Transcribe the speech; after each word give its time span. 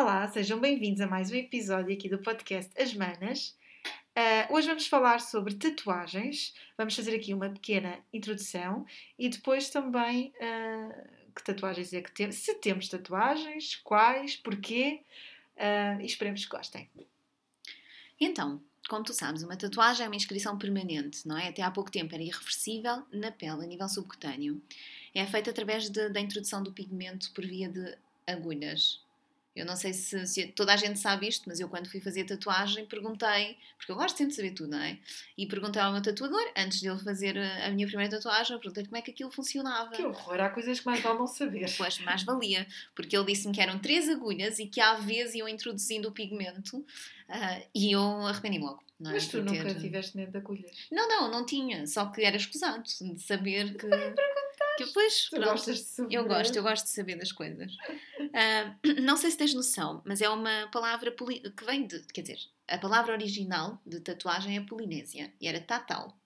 Olá, 0.00 0.28
sejam 0.28 0.60
bem-vindos 0.60 1.00
a 1.00 1.08
mais 1.08 1.32
um 1.32 1.34
episódio 1.34 1.92
aqui 1.92 2.08
do 2.08 2.18
podcast 2.18 2.70
As 2.80 2.94
Manas. 2.94 3.56
Uh, 4.16 4.54
hoje 4.54 4.68
vamos 4.68 4.86
falar 4.86 5.20
sobre 5.20 5.56
tatuagens. 5.56 6.54
Vamos 6.76 6.94
fazer 6.94 7.16
aqui 7.16 7.34
uma 7.34 7.50
pequena 7.50 7.98
introdução 8.12 8.86
e 9.18 9.28
depois 9.28 9.70
também 9.70 10.32
uh, 10.36 11.32
que 11.34 11.42
tatuagens 11.42 11.92
é 11.92 12.00
que 12.00 12.12
temos, 12.12 12.36
se 12.36 12.54
temos 12.54 12.88
tatuagens, 12.88 13.74
quais, 13.82 14.36
porquê 14.36 15.00
uh, 15.56 16.00
e 16.00 16.06
esperemos 16.06 16.44
que 16.44 16.56
gostem. 16.56 16.88
Então, 18.20 18.62
como 18.88 19.02
tu 19.02 19.12
sabes, 19.12 19.42
uma 19.42 19.56
tatuagem 19.56 20.06
é 20.06 20.08
uma 20.08 20.14
inscrição 20.14 20.56
permanente, 20.56 21.26
não 21.26 21.36
é? 21.36 21.48
Até 21.48 21.62
há 21.62 21.72
pouco 21.72 21.90
tempo 21.90 22.14
era 22.14 22.22
irreversível 22.22 23.02
na 23.12 23.32
pele, 23.32 23.64
a 23.64 23.66
nível 23.66 23.88
subcutâneo. 23.88 24.62
É 25.12 25.26
feita 25.26 25.50
através 25.50 25.90
de, 25.90 26.08
da 26.08 26.20
introdução 26.20 26.62
do 26.62 26.72
pigmento 26.72 27.32
por 27.32 27.44
via 27.44 27.68
de 27.68 27.98
agulhas. 28.28 29.07
Eu 29.58 29.66
não 29.66 29.76
sei 29.76 29.92
se, 29.92 30.26
se, 30.26 30.46
toda 30.48 30.72
a 30.72 30.76
gente 30.76 30.98
sabe 30.98 31.28
isto, 31.28 31.44
mas 31.48 31.58
eu 31.58 31.68
quando 31.68 31.88
fui 31.88 32.00
fazer 32.00 32.24
tatuagem 32.24 32.86
perguntei, 32.86 33.56
porque 33.76 33.90
eu 33.90 33.96
gosto 33.96 34.16
sempre 34.16 34.30
de 34.30 34.36
saber 34.36 34.50
tudo, 34.52 34.70
não 34.70 34.80
é? 34.80 34.98
E 35.36 35.46
perguntei 35.46 35.82
ao 35.82 35.92
meu 35.92 36.00
tatuador, 36.00 36.42
antes 36.56 36.80
de 36.80 36.88
ele 36.88 36.98
fazer 36.98 37.36
a, 37.36 37.66
a 37.66 37.70
minha 37.70 37.86
primeira 37.86 38.10
tatuagem, 38.10 38.54
eu 38.54 38.60
perguntei 38.60 38.84
como 38.84 38.96
é 38.96 39.02
que 39.02 39.10
aquilo 39.10 39.30
funcionava. 39.30 39.90
Que 39.90 40.02
horror, 40.02 40.40
há 40.40 40.50
coisas 40.50 40.78
que 40.78 40.86
mais 40.86 41.00
vale 41.00 41.18
não 41.18 41.26
saber. 41.26 41.66
Pois, 41.76 41.98
mais 42.00 42.22
valia, 42.22 42.66
porque 42.94 43.16
ele 43.16 43.26
disse-me 43.26 43.54
que 43.54 43.60
eram 43.60 43.78
três 43.78 44.08
agulhas 44.08 44.58
e 44.58 44.66
que 44.66 44.80
à 44.80 44.94
vez 44.94 45.34
iam 45.34 45.48
introduzindo 45.48 46.08
o 46.08 46.12
pigmento 46.12 46.78
uh, 46.78 47.68
e 47.74 47.92
eu 47.92 48.02
arrependi 48.26 48.58
logo. 48.58 48.82
Não 48.98 49.10
é? 49.10 49.14
Mas 49.14 49.28
tu 49.28 49.42
nunca 49.42 49.64
ter... 49.64 49.80
tiveste 49.80 50.16
medo 50.16 50.32
de 50.32 50.38
agulhas? 50.38 50.88
Não, 50.90 51.08
não, 51.08 51.30
não 51.30 51.46
tinha, 51.46 51.86
só 51.86 52.06
que 52.06 52.22
era 52.22 52.36
escusado 52.36 52.82
de 52.82 53.20
saber 53.20 53.76
que... 53.76 53.88
Que 54.76 54.84
depois, 54.84 55.28
tu 55.28 55.40
gostas 55.40 55.78
de 55.78 55.82
saber. 55.82 56.14
Eu 56.14 56.24
gosto, 56.24 56.56
eu 56.56 56.62
gosto 56.62 56.84
de 56.84 56.90
saber 56.90 57.16
das 57.16 57.32
coisas. 57.32 57.76
Uh, 58.28 59.00
não 59.02 59.16
sei 59.16 59.30
se 59.30 59.38
tens 59.38 59.54
noção, 59.54 60.02
mas 60.04 60.20
é 60.20 60.28
uma 60.28 60.68
palavra 60.72 61.10
que 61.10 61.64
vem 61.64 61.86
de. 61.86 62.00
Quer 62.12 62.22
dizer, 62.22 62.38
a 62.68 62.78
palavra 62.78 63.12
original 63.12 63.80
de 63.86 64.00
tatuagem 64.00 64.56
é 64.56 64.60
polinésia 64.60 65.32
e 65.40 65.48
era 65.48 65.60
tatal. 65.60 66.18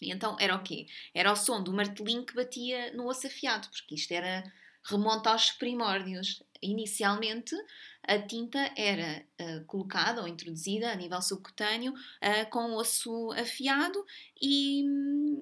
E 0.00 0.10
então 0.10 0.36
era 0.40 0.54
o 0.54 0.62
quê? 0.62 0.86
Era 1.14 1.32
o 1.32 1.36
som 1.36 1.62
do 1.62 1.72
martelinho 1.72 2.26
que 2.26 2.34
batia 2.34 2.92
no 2.94 3.06
osso 3.06 3.26
afiado, 3.26 3.68
porque 3.68 3.94
isto 3.94 4.12
era 4.12 4.42
remonta 4.84 5.30
aos 5.30 5.50
primórdios. 5.52 6.42
Inicialmente, 6.62 7.54
a 8.02 8.18
tinta 8.18 8.58
era 8.76 9.24
uh, 9.40 9.64
colocada 9.66 10.22
ou 10.22 10.28
introduzida 10.28 10.90
a 10.90 10.94
nível 10.94 11.20
subcutâneo 11.20 11.92
uh, 11.92 12.50
com 12.50 12.74
osso 12.74 13.32
afiado 13.32 14.02
e, 14.40 14.82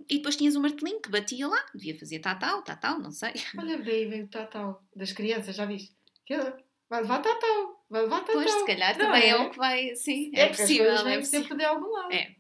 e 0.09 0.17
depois 0.17 0.37
tinhas 0.37 0.57
um 0.57 0.61
martelinho 0.61 1.01
que 1.01 1.11
batia 1.11 1.47
lá, 1.47 1.65
devia 1.75 1.97
fazer 1.99 2.19
tatal, 2.19 2.63
tatal, 2.63 2.99
não 2.99 3.13
sei. 3.13 3.33
Olha, 3.57 3.79
daí 3.79 4.07
vem 4.07 4.25
o 4.25 4.29
tatal 4.29 4.83
das 4.95 5.13
crianças, 5.13 5.55
já 5.55 5.65
viste? 5.65 5.95
Vai 6.89 7.03
levar 7.03 7.21
tatal, 7.21 7.85
vai 7.89 8.03
levar 8.03 8.21
tatal. 8.21 8.35
Pois, 8.35 8.53
se 8.53 8.67
calhar 8.67 8.99
não 8.99 9.07
também 9.07 9.23
é? 9.23 9.29
é? 9.29 9.37
o 9.37 9.51
que 9.51 9.57
vai, 9.57 9.95
sim, 9.97 10.31
é, 10.35 10.43
é 10.43 10.49
possível. 10.49 10.87
É 10.87 11.19
possível. 11.19 11.25
sempre 11.25 11.57
de 11.57 11.65
algum 11.65 11.91
lado. 11.91 12.13
É. 12.13 12.35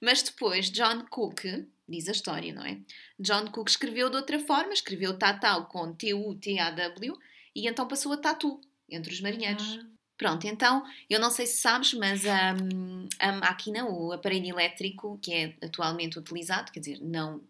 Mas 0.00 0.22
depois, 0.22 0.70
John 0.70 1.06
Cook, 1.08 1.44
diz 1.88 2.08
a 2.08 2.12
história, 2.12 2.52
não 2.52 2.64
é? 2.64 2.80
John 3.18 3.46
Cook 3.46 3.68
escreveu 3.68 4.10
de 4.10 4.16
outra 4.16 4.38
forma, 4.40 4.72
escreveu 4.72 5.16
tatal 5.16 5.66
com 5.66 5.94
T-U-T-A-W 5.94 7.16
e 7.54 7.68
então 7.68 7.86
passou 7.86 8.12
a 8.12 8.16
tatu 8.16 8.60
entre 8.88 9.12
os 9.12 9.20
marinheiros. 9.20 9.78
Ah. 9.80 9.86
Pronto, 10.16 10.46
então, 10.46 10.84
eu 11.10 11.18
não 11.18 11.30
sei 11.30 11.46
se 11.46 11.58
sabes, 11.58 11.94
mas 11.94 12.22
um, 12.24 13.08
a 13.18 13.32
máquina, 13.32 13.84
o 13.86 14.12
aparelho 14.12 14.50
elétrico 14.50 15.18
que 15.20 15.32
é 15.32 15.56
atualmente 15.62 16.18
utilizado, 16.18 16.70
quer 16.70 16.80
dizer, 16.80 16.98
não, 17.00 17.42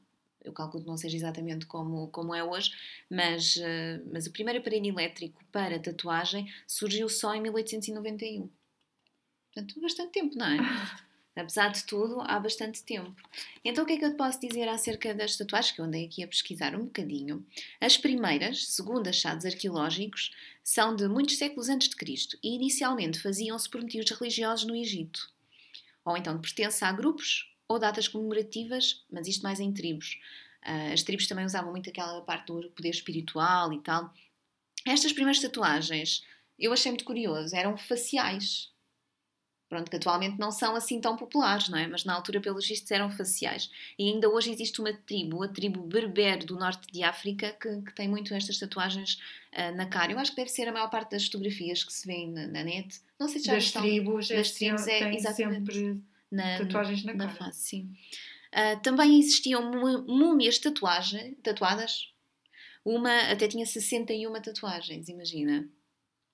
eu 0.45 0.53
calculo 0.53 0.83
que 0.83 0.89
não 0.89 0.97
seja 0.97 1.17
exatamente 1.17 1.67
como, 1.67 2.09
como 2.09 2.35
é 2.35 2.43
hoje, 2.43 2.73
mas, 3.11 3.57
uh, 3.57 4.09
mas 4.13 4.27
o 4.27 4.33
primeiro 4.33 4.61
aparelho 4.61 4.87
elétrico 4.87 5.43
para 5.53 5.79
tatuagem 5.79 6.53
surgiu 6.67 7.09
só 7.09 7.35
em 7.35 7.41
1891. 7.41 8.49
Portanto, 9.53 9.81
bastante 9.81 10.13
tempo, 10.13 10.37
não 10.37 10.47
é? 10.47 10.59
Apesar 11.35 11.69
de 11.69 11.85
tudo, 11.85 12.21
há 12.21 12.39
bastante 12.39 12.83
tempo. 12.83 13.17
Então, 13.65 13.85
o 13.85 13.87
que 13.87 13.95
é 13.95 13.97
que 13.97 14.05
eu 14.05 14.11
te 14.11 14.17
posso 14.19 14.39
dizer 14.39 14.69
acerca 14.69 15.15
das 15.15 15.35
tatuagens 15.35 15.75
que 15.75 15.81
eu 15.81 15.87
andei 15.87 16.05
aqui 16.05 16.23
a 16.23 16.29
pesquisar 16.29 16.75
um 16.75 16.85
bocadinho? 16.85 17.45
As 17.81 17.97
primeiras, 17.97 18.67
segundo 18.67 19.09
achados 19.09 19.47
arqueológicos, 19.47 20.31
são 20.63 20.95
de 20.95 21.09
muitos 21.09 21.39
séculos 21.39 21.71
antes 21.71 21.89
de 21.89 21.97
Cristo 21.97 22.39
e 22.43 22.55
inicialmente 22.55 23.19
faziam-se 23.19 23.69
por 23.69 23.81
motivos 23.81 24.11
religiosos 24.11 24.67
no 24.67 24.77
Egito. 24.77 25.33
Ou 26.05 26.17
então 26.19 26.35
de 26.37 26.43
pertença 26.43 26.87
a 26.87 26.93
grupos 26.93 27.52
ou 27.73 27.79
datas 27.79 28.09
comemorativas, 28.09 29.05
mas 29.11 29.27
isto 29.27 29.43
mais 29.43 29.61
em 29.61 29.73
tribos. 29.73 30.19
Ah, 30.63 30.93
as 30.93 31.03
tribos 31.03 31.27
também 31.27 31.45
usavam 31.45 31.71
muito 31.71 31.91
aquela 31.91 32.21
parte 32.23 32.47
do 32.47 32.71
poder 32.71 32.91
espiritual 32.91 33.73
e 33.73 33.81
tal. 33.81 34.13
Estas 34.87 35.13
primeiras 35.13 35.41
tatuagens 35.41 36.25
eu 36.59 36.73
achei 36.73 36.93
muito 36.93 37.05
curioso, 37.05 37.57
eram 37.57 37.77
faciais 37.77 38.73
pronto, 39.73 39.91
que 39.91 39.97
atualmente 39.97 40.39
não 40.39 40.53
são 40.53 40.77
assim 40.77 41.01
tão 41.01 41.17
populares, 41.17 41.71
não 41.71 41.79
é? 41.79 41.87
Mas 41.87 42.05
na 42.05 42.13
altura, 42.13 42.43
pelos 42.43 42.69
vistos, 42.69 42.91
eram 42.91 43.11
faciais. 43.11 43.71
E 43.99 44.07
ainda 44.11 44.29
hoje 44.29 44.51
existe 44.51 44.83
uma 44.83 44.93
tribo, 44.93 45.43
a 45.43 45.49
tribo 45.49 45.81
berber 45.81 46.45
do 46.45 46.59
norte 46.59 46.93
de 46.93 47.03
África, 47.03 47.57
que, 47.59 47.81
que 47.81 47.95
tem 47.95 48.07
muito 48.07 48.35
estas 48.35 48.59
tatuagens 48.59 49.15
uh, 49.55 49.75
na 49.75 49.87
cara. 49.87 50.13
Eu 50.13 50.19
acho 50.19 50.33
que 50.33 50.37
deve 50.37 50.51
ser 50.51 50.69
a 50.69 50.73
maior 50.73 50.91
parte 50.91 51.13
das 51.13 51.25
fotografias 51.25 51.83
que 51.83 51.91
se 51.91 52.07
vê 52.07 52.27
na, 52.27 52.47
na 52.49 52.63
net. 52.63 53.01
Não 53.19 53.27
sei 53.29 53.41
se 53.41 53.47
já 53.47 53.55
das 53.55 53.65
estão... 53.65 53.81
Tribos, 53.81 54.29
das 54.29 54.51
tribos, 54.51 54.87
é 54.87 55.15
exatamente 55.15 55.73
sempre 55.73 56.05
na, 56.33 56.59
tatuagens 56.59 57.05
na, 57.05 57.13
na 57.13 57.27
cara. 57.27 57.39
face, 57.39 57.69
sim. 57.69 57.93
Uh, 58.53 58.81
também 58.83 59.19
existiam 59.19 59.63
múmias 60.07 60.59
tatuagem, 60.59 61.35
tatuadas. 61.37 62.13
Uma 62.85 63.31
até 63.31 63.47
tinha 63.47 63.65
61 63.65 64.33
tatuagens, 64.41 65.09
imagina. 65.09 65.69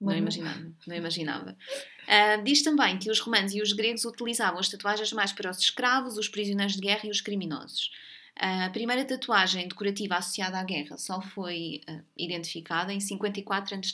Não 0.01 0.17
imaginava, 0.17 0.73
não 0.87 0.97
imaginava. 0.97 1.57
Uh, 2.05 2.43
diz 2.45 2.63
também 2.63 2.99
que 2.99 3.11
os 3.11 3.19
romanos 3.19 3.53
e 3.53 3.61
os 3.61 3.73
gregos 3.73 4.05
utilizavam 4.05 4.61
as 4.61 4.69
tatuagens 4.69 5.13
mais 5.13 5.33
para 5.33 5.51
os 5.51 5.59
escravos, 5.59 6.17
os 6.17 6.29
prisioneiros 6.29 6.77
de 6.77 6.81
guerra 6.81 7.07
e 7.07 7.11
os 7.11 7.21
criminosos. 7.21 7.91
Uh, 8.37 8.67
a 8.67 8.71
primeira 8.71 9.05
tatuagem 9.05 9.67
decorativa 9.67 10.15
associada 10.15 10.59
à 10.59 10.63
guerra 10.63 10.97
só 10.97 11.21
foi 11.21 11.81
uh, 11.91 12.01
identificada 12.17 12.93
em 12.93 13.01
54 13.01 13.75
a.C. 13.75 13.91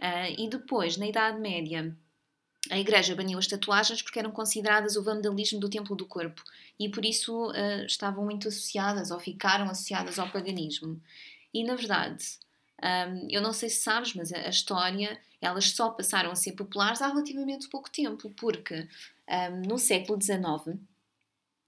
Uh, 0.00 0.34
e 0.38 0.48
depois, 0.48 0.96
na 0.96 1.08
Idade 1.08 1.40
Média, 1.40 1.96
a 2.70 2.78
Igreja 2.78 3.14
baniu 3.14 3.38
as 3.38 3.46
tatuagens 3.46 4.00
porque 4.02 4.18
eram 4.18 4.30
consideradas 4.30 4.96
o 4.96 5.02
vandalismo 5.02 5.60
do 5.60 5.68
templo 5.68 5.94
do 5.94 6.06
corpo 6.06 6.42
e 6.78 6.88
por 6.88 7.04
isso 7.04 7.50
uh, 7.50 7.84
estavam 7.86 8.24
muito 8.24 8.48
associadas 8.48 9.10
ou 9.10 9.20
ficaram 9.20 9.68
associadas 9.68 10.18
ao 10.18 10.30
paganismo. 10.30 11.00
E 11.52 11.62
na 11.62 11.74
verdade, 11.74 12.24
um, 12.82 13.28
eu 13.30 13.40
não 13.40 13.52
sei 13.52 13.68
se 13.68 13.82
sabes, 13.82 14.14
mas 14.14 14.32
a, 14.32 14.48
história, 14.48 15.20
elas 15.40 15.70
só 15.70 15.90
passaram 15.90 16.30
a 16.30 16.34
ser 16.34 16.52
populares 16.52 17.00
há 17.00 17.08
relativamente 17.08 17.68
pouco 17.68 17.90
tempo, 17.90 18.30
porque 18.30 18.88
um, 19.28 19.68
no 19.68 19.78
século 19.78 20.20
XIX, 20.20 20.78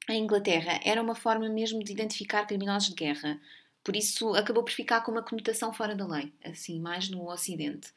a 0.08 0.14
Inglaterra 0.14 0.80
era 0.84 1.02
uma 1.02 1.14
forma 1.14 1.48
mesmo 1.48 1.82
de 1.82 1.92
identificar 1.92 2.46
criminosos 2.46 2.88
de 2.88 2.94
guerra. 2.94 3.40
Por 3.84 3.94
isso 3.94 4.34
acabou 4.34 4.64
por 4.64 4.72
ficar 4.72 5.02
com 5.02 5.12
uma 5.12 5.22
conotação 5.22 5.72
fora 5.72 5.94
da 5.94 6.06
lei, 6.06 6.32
assim, 6.44 6.80
mais 6.80 7.08
no 7.08 7.30
Ocidente. 7.30 7.92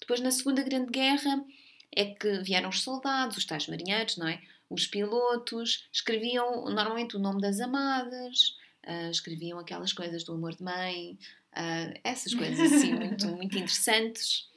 Depois, 0.00 0.20
na 0.20 0.30
Segunda 0.30 0.62
Grande 0.62 0.90
Guerra, 0.90 1.44
é 1.96 2.06
que 2.06 2.38
vieram 2.42 2.68
os 2.68 2.82
soldados, 2.82 3.36
os 3.36 3.44
tais 3.44 3.66
marinheiros, 3.68 4.16
não 4.16 4.28
é? 4.28 4.40
Os 4.68 4.86
pilotos, 4.86 5.88
escreviam 5.92 6.64
normalmente 6.64 7.16
o 7.16 7.20
nome 7.20 7.40
das 7.40 7.60
amadas, 7.60 8.56
uh, 8.86 9.10
escreviam 9.10 9.58
aquelas 9.58 9.92
coisas 9.92 10.24
do 10.24 10.32
amor 10.32 10.54
de 10.54 10.62
mãe, 10.62 11.18
Uh, 11.54 11.94
essas 12.02 12.34
coisas 12.34 12.72
assim 12.72 12.94
muito, 12.98 13.28
muito 13.28 13.56
interessantes. 13.56 14.48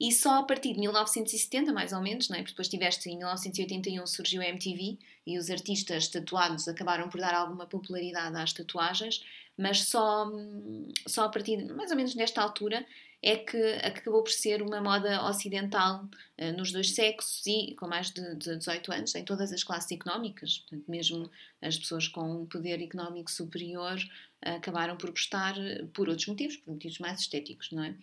E 0.00 0.12
só 0.12 0.40
a 0.40 0.42
partir 0.42 0.74
de 0.74 0.80
1970, 0.80 1.72
mais 1.72 1.92
ou 1.92 2.00
menos, 2.00 2.28
não 2.28 2.36
é? 2.36 2.40
porque 2.40 2.52
depois 2.52 2.68
tiveste 2.68 3.08
em 3.08 3.16
1981 3.16 4.06
surgiu 4.06 4.42
a 4.42 4.46
MTV 4.46 4.98
e 5.26 5.38
os 5.38 5.50
artistas 5.50 6.08
tatuados 6.08 6.68
acabaram 6.68 7.08
por 7.08 7.20
dar 7.20 7.34
alguma 7.34 7.66
popularidade 7.66 8.36
às 8.36 8.52
tatuagens, 8.52 9.24
mas 9.56 9.84
só, 9.84 10.30
só 11.06 11.24
a 11.24 11.28
partir, 11.30 11.64
mais 11.74 11.90
ou 11.90 11.96
menos 11.96 12.14
nesta 12.14 12.42
altura, 12.42 12.84
é 13.22 13.36
que 13.36 13.56
acabou 13.82 14.22
por 14.22 14.30
ser 14.30 14.62
uma 14.62 14.80
moda 14.80 15.24
ocidental 15.24 16.08
uh, 16.38 16.52
nos 16.56 16.70
dois 16.72 16.94
sexos 16.94 17.46
e 17.46 17.74
com 17.74 17.86
mais 17.86 18.10
de, 18.10 18.34
de 18.36 18.56
18 18.56 18.92
anos, 18.92 19.14
em 19.14 19.24
todas 19.24 19.52
as 19.52 19.64
classes 19.64 19.90
económicas. 19.90 20.58
Portanto, 20.58 20.90
mesmo 20.90 21.30
as 21.60 21.78
pessoas 21.78 22.08
com 22.08 22.42
um 22.42 22.46
poder 22.46 22.82
económico 22.82 23.30
superior 23.30 23.98
uh, 24.46 24.56
acabaram 24.56 24.96
por 24.96 25.10
gostar 25.10 25.54
por 25.92 26.08
outros 26.08 26.28
motivos, 26.28 26.56
por 26.58 26.72
motivos 26.72 26.98
mais 26.98 27.20
estéticos, 27.20 27.70
não 27.72 27.84
é? 27.84 27.94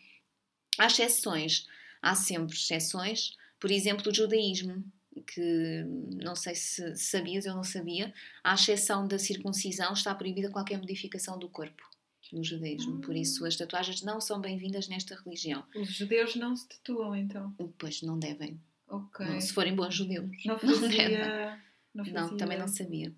Há 0.77 0.87
exceções, 0.87 1.67
há 2.01 2.15
sempre 2.15 2.55
exceções. 2.55 3.37
Por 3.59 3.71
exemplo, 3.71 4.11
o 4.11 4.13
judaísmo, 4.13 4.83
que 5.27 5.85
não 6.23 6.35
sei 6.35 6.55
se 6.55 6.95
sabias, 6.95 7.45
eu 7.45 7.53
não 7.53 7.63
sabia, 7.63 8.11
à 8.43 8.55
exceção 8.55 9.07
da 9.07 9.19
circuncisão, 9.19 9.93
está 9.93 10.13
proibida 10.15 10.49
qualquer 10.49 10.79
modificação 10.79 11.37
do 11.37 11.47
corpo 11.47 11.92
no 12.31 12.43
judaísmo. 12.43 13.01
Por 13.01 13.15
isso, 13.15 13.45
as 13.45 13.55
tatuagens 13.55 14.01
não 14.01 14.21
são 14.21 14.39
bem-vindas 14.39 14.87
nesta 14.87 15.15
religião. 15.15 15.63
Os 15.75 15.87
judeus 15.93 16.35
não 16.35 16.55
se 16.55 16.67
tatuam, 16.67 17.15
então? 17.15 17.53
Pois, 17.77 18.01
não 18.01 18.17
devem. 18.17 18.59
Não, 18.89 19.41
se 19.41 19.51
forem 19.53 19.75
bons 19.75 19.95
judeus. 19.95 20.29
Não 20.45 20.57
fazia... 20.59 21.59
Não, 21.93 22.03
não, 22.05 22.11
não 22.29 22.37
também 22.37 22.57
não 22.57 22.67
sabia. 22.67 23.13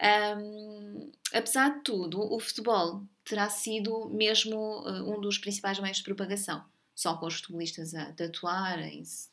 Um, 0.00 1.10
apesar 1.32 1.76
de 1.78 1.82
tudo, 1.82 2.20
o 2.20 2.38
futebol 2.38 3.04
terá 3.24 3.48
sido 3.50 4.08
mesmo 4.10 4.56
uh, 4.56 5.12
um 5.16 5.20
dos 5.20 5.38
principais 5.38 5.78
meios 5.80 5.98
de 5.98 6.04
propagação. 6.04 6.64
só 6.94 7.16
com 7.16 7.26
os 7.26 7.34
futebolistas 7.34 7.94
a 7.94 8.12
tatuarem-se. 8.12 9.28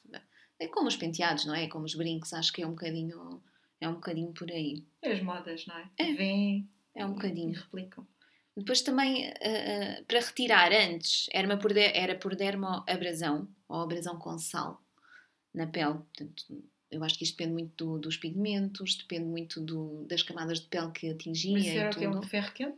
É 0.59 0.67
como 0.67 0.87
os 0.87 0.95
penteados, 0.95 1.45
não 1.45 1.53
é? 1.53 1.65
é? 1.65 1.67
Como 1.67 1.85
os 1.85 1.95
brincos, 1.95 2.33
acho 2.33 2.51
que 2.53 2.61
é 2.61 2.67
um 2.67 2.71
bocadinho, 2.71 3.41
é 3.79 3.87
um 3.89 3.95
bocadinho 3.95 4.31
por 4.33 4.49
aí. 4.51 4.83
É 5.01 5.11
as 5.13 5.21
modas, 5.21 5.65
não 5.67 5.77
é? 5.77 5.89
É. 5.97 6.13
Vêm 6.13 6.67
É 6.95 7.05
um 7.05 7.13
bocadinho. 7.13 7.53
replicam. 7.53 8.07
Depois 8.55 8.81
também, 8.81 9.29
uh, 9.29 9.31
uh, 9.31 10.05
para 10.05 10.19
retirar 10.19 10.71
antes, 10.71 11.27
era, 11.31 11.57
por, 11.57 11.73
de, 11.73 11.81
era 11.81 12.15
por 12.15 12.35
dermoabrasão, 12.35 13.47
ou 13.67 13.81
abrasão 13.81 14.17
com 14.17 14.37
sal, 14.37 14.81
na 15.53 15.67
pele. 15.67 15.95
Portanto, 15.95 16.63
eu 16.89 17.03
acho 17.03 17.17
que 17.17 17.25
isto 17.25 17.37
depende 17.37 17.53
muito 17.53 17.85
do, 17.85 17.99
dos 17.99 18.15
pigmentos, 18.17 18.95
depende 18.95 19.25
muito 19.25 19.59
do, 19.59 20.05
das 20.05 20.23
camadas 20.23 20.61
de 20.61 20.67
pele 20.67 20.91
que 20.91 21.09
atingia 21.09 21.53
Mas 21.53 21.65
e 21.65 21.71
que 21.71 21.77
é 21.77 21.89
tudo. 21.89 22.19
um 22.19 22.21
ferro 22.21 22.53
quente? 22.53 22.77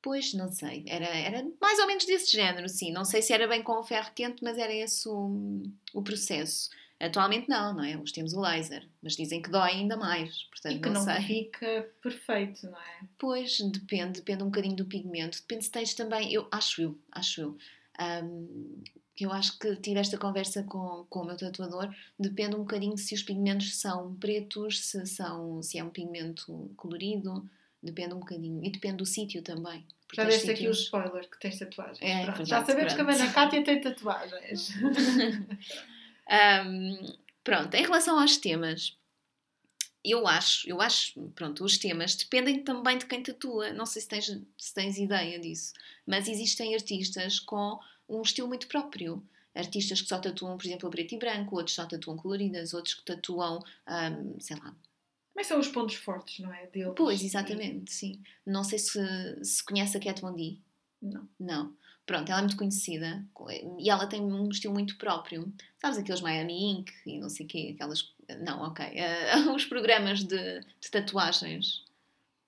Pois, 0.00 0.32
não 0.34 0.50
sei. 0.50 0.84
Era, 0.86 1.06
era 1.06 1.44
mais 1.60 1.78
ou 1.80 1.86
menos 1.86 2.06
desse 2.06 2.30
género, 2.30 2.68
sim. 2.68 2.92
Não 2.92 3.04
sei 3.04 3.20
se 3.20 3.32
era 3.32 3.48
bem 3.48 3.62
com 3.62 3.72
o 3.72 3.82
ferro 3.82 4.12
quente, 4.14 4.42
mas 4.42 4.56
era 4.56 4.72
esse 4.72 5.08
o, 5.08 5.62
o 5.92 6.02
processo. 6.02 6.70
Atualmente 6.98 7.48
não, 7.48 7.74
não 7.74 7.84
é? 7.84 7.96
Hoje 7.98 8.12
temos 8.12 8.32
o 8.32 8.40
laser, 8.40 8.88
mas 9.02 9.14
dizem 9.16 9.42
que 9.42 9.50
dói 9.50 9.70
ainda 9.72 9.96
mais. 9.96 10.44
Portanto, 10.44 10.76
E 10.76 10.80
que 10.80 10.88
não, 10.88 11.04
não 11.04 11.14
sei. 11.14 11.22
fica 11.22 11.90
perfeito, 12.02 12.70
não 12.70 12.78
é? 12.78 13.00
Pois, 13.18 13.58
depende, 13.60 14.20
depende 14.20 14.42
um 14.42 14.46
bocadinho 14.46 14.76
do 14.76 14.86
pigmento. 14.86 15.38
Depende 15.40 15.64
se 15.64 15.70
tens 15.70 15.92
também, 15.94 16.32
eu 16.32 16.48
acho 16.50 16.80
eu, 16.80 16.98
acho 17.12 17.40
eu. 17.42 17.58
que 19.14 19.24
eu 19.24 19.32
acho 19.32 19.58
que 19.58 19.76
tive 19.76 19.98
esta 20.00 20.16
conversa 20.18 20.62
com, 20.62 21.06
com 21.08 21.20
o 21.20 21.24
meu 21.26 21.36
tatuador, 21.36 21.94
depende 22.18 22.54
um 22.56 22.60
bocadinho 22.60 22.96
se 22.96 23.14
os 23.14 23.22
pigmentos 23.22 23.76
são 23.76 24.14
pretos, 24.14 24.84
se, 24.84 25.06
são, 25.06 25.62
se 25.62 25.78
é 25.78 25.84
um 25.84 25.90
pigmento 25.90 26.70
colorido, 26.76 27.48
depende 27.82 28.14
um 28.14 28.20
bocadinho. 28.20 28.64
E 28.64 28.70
depende 28.70 28.96
do 28.96 29.06
sítio 29.06 29.42
também. 29.42 29.84
Já 30.14 30.24
deste 30.24 30.50
aqui 30.50 30.68
o 30.68 30.70
spoiler 30.70 31.28
que 31.28 31.38
tens 31.38 31.58
tatuagens. 31.58 32.00
É, 32.00 32.22
Pronto, 32.24 32.36
verdade, 32.38 32.48
já 32.48 32.64
sabemos 32.64 32.94
que 32.94 33.00
a 33.00 33.04
pronto. 33.04 33.18
Mana 33.18 33.32
Cátia 33.32 33.64
tem 33.64 33.80
tatuagens. 33.80 34.70
Ahm, 36.28 36.96
pronto, 37.44 37.74
em 37.74 37.82
relação 37.82 38.18
aos 38.18 38.36
temas, 38.36 38.96
eu 40.04 40.26
acho, 40.26 40.68
eu 40.68 40.80
acho, 40.80 41.20
pronto, 41.34 41.64
os 41.64 41.78
temas 41.78 42.14
dependem 42.14 42.62
também 42.62 42.96
de 42.98 43.06
quem 43.06 43.22
tatua. 43.22 43.72
Não 43.72 43.84
sei 43.86 44.02
se 44.02 44.08
tens, 44.08 44.26
se 44.56 44.74
tens 44.74 44.98
ideia 44.98 45.38
disso, 45.38 45.72
mas 46.06 46.28
existem 46.28 46.74
artistas 46.74 47.40
com 47.40 47.78
um 48.08 48.22
estilo 48.22 48.48
muito 48.48 48.68
próprio. 48.68 49.22
Artistas 49.54 50.02
que 50.02 50.08
só 50.08 50.18
tatuam, 50.18 50.56
por 50.56 50.66
exemplo, 50.66 50.86
a 50.86 50.90
preto 50.90 51.14
e 51.14 51.18
branco, 51.18 51.56
outros 51.56 51.74
só 51.74 51.86
tatuam 51.86 52.16
coloridas, 52.16 52.74
outros 52.74 52.94
que 52.94 53.04
tatuam, 53.04 53.58
ahm, 53.86 54.38
sei 54.38 54.56
lá. 54.56 54.74
Mas 55.34 55.46
são 55.46 55.58
os 55.58 55.68
pontos 55.68 55.96
fortes, 55.96 56.38
não 56.40 56.52
é? 56.52 56.66
Deles. 56.66 56.94
Pois, 56.96 57.22
exatamente, 57.22 57.92
sim. 57.92 58.22
Não 58.44 58.62
sei 58.64 58.78
se, 58.78 58.98
se 59.44 59.64
conhece 59.64 59.96
a 59.96 60.00
Kat 60.00 60.20
Von 60.20 60.34
D. 60.34 60.58
Não. 61.02 61.28
Não. 61.38 61.74
Pronto, 62.06 62.30
ela 62.30 62.38
é 62.38 62.42
muito 62.42 62.56
conhecida 62.56 63.24
e 63.80 63.90
ela 63.90 64.06
tem 64.06 64.22
um 64.22 64.48
estilo 64.48 64.72
muito 64.72 64.96
próprio. 64.96 65.52
Sabes 65.76 65.98
aqueles 65.98 66.20
Miami 66.20 66.78
Ink 66.78 66.92
e 67.04 67.18
não 67.18 67.28
sei 67.28 67.44
o 67.44 67.48
quê, 67.48 67.72
aquelas. 67.74 68.14
Não, 68.40 68.62
ok. 68.62 68.86
Eh, 68.94 69.36
os 69.54 69.64
programas 69.64 70.22
de, 70.22 70.60
de 70.60 70.90
tatuagens. 70.90 71.84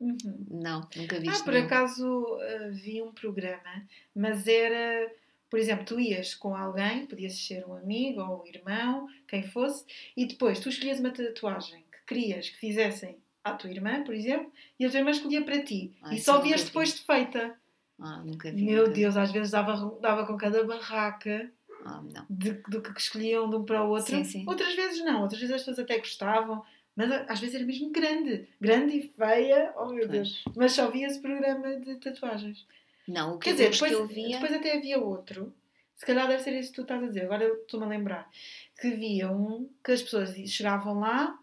Uhum. 0.01 0.47
Não, 0.49 0.89
nunca 0.95 1.19
vi 1.19 1.29
Ah, 1.29 1.43
por 1.43 1.57
acaso 1.57 2.07
uh, 2.07 2.73
vi 2.73 3.03
um 3.03 3.13
programa, 3.13 3.85
mas 4.15 4.47
era, 4.47 5.13
por 5.51 5.59
exemplo, 5.59 5.85
tu 5.85 5.99
ias 5.99 6.37
com 6.37 6.55
alguém, 6.55 7.07
podias 7.07 7.35
ser 7.35 7.67
um 7.67 7.75
amigo 7.75 8.21
ou 8.21 8.43
um 8.43 8.47
irmão, 8.47 9.09
quem 9.27 9.43
fosse, 9.43 9.85
e 10.17 10.25
depois 10.25 10.61
tu 10.61 10.69
escolhias 10.69 11.01
uma 11.01 11.11
tatuagem 11.11 11.85
que 11.91 11.99
querias 12.07 12.49
que 12.49 12.59
fizessem 12.59 13.17
à 13.43 13.55
tua 13.55 13.71
irmã, 13.71 14.05
por 14.05 14.15
exemplo, 14.15 14.53
e 14.79 14.85
a 14.85 14.91
tua 14.91 15.01
irmã 15.01 15.11
escolhia 15.11 15.43
para 15.43 15.65
ti. 15.65 15.93
Ah, 16.01 16.15
e 16.15 16.21
só 16.21 16.37
eu 16.37 16.43
vias 16.43 16.63
depois 16.63 16.95
de 16.95 17.01
feita. 17.01 17.59
Ah, 18.01 18.23
nunca 18.25 18.51
vi. 18.51 18.63
Meu 18.65 18.83
nunca. 18.85 18.95
Deus, 18.95 19.17
às 19.17 19.31
vezes 19.33 19.51
dava, 19.51 19.99
dava 20.01 20.27
com 20.27 20.37
cada 20.37 20.63
barraca 20.65 21.51
Ah, 21.85 22.03
de, 22.31 22.53
do 22.69 22.81
que 22.83 22.99
escolhiam 23.01 23.49
de 23.51 23.57
um 23.57 23.65
para 23.65 23.83
o 23.85 23.91
outro. 23.91 24.17
Sim, 24.17 24.25
sim. 24.25 24.45
Outras 24.47 24.75
vezes 24.75 25.05
não, 25.05 25.23
outras 25.23 25.41
vezes 25.41 25.55
as 25.57 25.61
pessoas 25.63 25.79
até 25.81 25.99
gostavam, 25.99 26.65
mas 26.95 27.11
às 27.29 27.41
vezes 27.41 27.55
era 27.57 27.65
mesmo 27.65 27.91
grande, 27.91 28.49
grande 28.61 28.97
e 28.99 29.09
feia, 29.09 29.73
oh 29.77 29.87
meu 29.93 30.07
Deus. 30.09 30.45
Mas 30.57 30.73
só 30.73 30.91
via 30.91 31.07
esse 31.07 31.21
programa 31.21 31.77
de 31.77 31.97
tatuagens. 31.97 32.67
Não, 33.07 33.35
o 33.35 33.39
que, 33.39 33.45
Quer 33.47 33.53
dizer, 33.53 33.71
depois, 33.71 33.91
que 33.91 33.97
eu 33.97 34.07
via. 34.07 34.39
depois 34.39 34.53
até 34.53 34.77
havia 34.77 34.99
outro, 34.99 35.53
se 35.97 36.05
calhar 36.07 36.29
deve 36.29 36.43
ser 36.43 36.53
isso 36.59 36.71
que 36.71 36.77
tu 36.77 36.83
estás 36.83 37.03
a 37.03 37.07
dizer, 37.07 37.25
agora 37.25 37.45
estou-me 37.47 37.87
a 37.87 37.89
lembrar, 37.89 38.29
que 38.81 38.89
havia 38.89 39.31
um 39.33 39.69
que 39.83 39.93
as 39.93 40.03
pessoas 40.03 40.35
chegavam 40.47 41.01
lá, 41.01 41.37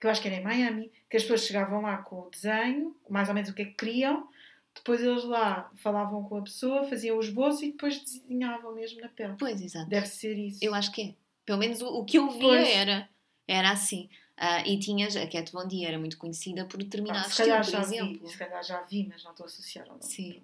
que 0.00 0.06
eu 0.06 0.10
acho 0.10 0.22
que 0.22 0.28
era 0.28 0.36
em 0.38 0.44
Miami, 0.44 0.90
que 1.10 1.16
as 1.16 1.22
pessoas 1.24 1.44
chegavam 1.44 1.82
lá 1.82 1.98
com 1.98 2.20
o 2.20 2.30
desenho, 2.30 2.94
mais 3.10 3.28
ou 3.28 3.34
menos 3.34 3.50
o 3.50 3.54
que 3.54 3.62
é 3.62 3.64
que 3.66 3.74
queriam, 3.74 4.28
depois 4.74 5.00
eles 5.02 5.24
lá 5.24 5.70
falavam 5.76 6.22
com 6.24 6.36
a 6.38 6.42
pessoa, 6.42 6.84
faziam 6.84 7.16
o 7.16 7.20
esboço 7.20 7.64
e 7.64 7.72
depois 7.72 8.00
desenhavam 8.02 8.74
mesmo 8.74 9.00
na 9.00 9.08
pele. 9.08 9.34
Pois, 9.38 9.60
exato. 9.60 9.88
Deve 9.88 10.06
ser 10.06 10.36
isso. 10.38 10.58
Eu 10.62 10.74
acho 10.74 10.90
que 10.92 11.02
é. 11.02 11.14
Pelo 11.44 11.58
menos 11.58 11.80
o, 11.82 11.88
o 11.88 12.04
que 12.04 12.18
eu 12.18 12.28
via 12.30 12.40
Pois. 12.40 12.68
era. 12.68 13.08
Era 13.46 13.70
assim. 13.70 14.08
Ah, 14.36 14.66
e 14.66 14.78
tinhas. 14.78 15.14
A 15.16 15.26
Cat 15.26 15.52
Von 15.52 15.66
D 15.68 15.84
era 15.84 15.98
muito 15.98 16.16
conhecida 16.16 16.64
por 16.64 16.80
Ah, 16.80 16.84
determinado 16.84 17.28
se 17.30 17.36
calhar 17.36 17.60
estilo, 17.60 17.82
já 17.82 17.86
por 17.88 17.94
exemplo. 17.94 18.26
vi, 18.26 18.32
se 18.32 18.38
calhar 18.38 18.64
já 18.64 18.82
vi, 18.82 19.06
mas 19.08 19.22
não 19.24 19.30
estou 19.32 19.44
a 19.44 19.46
associar 19.48 19.84
ao 19.86 19.92
nome. 19.96 20.04
Sim. 20.04 20.42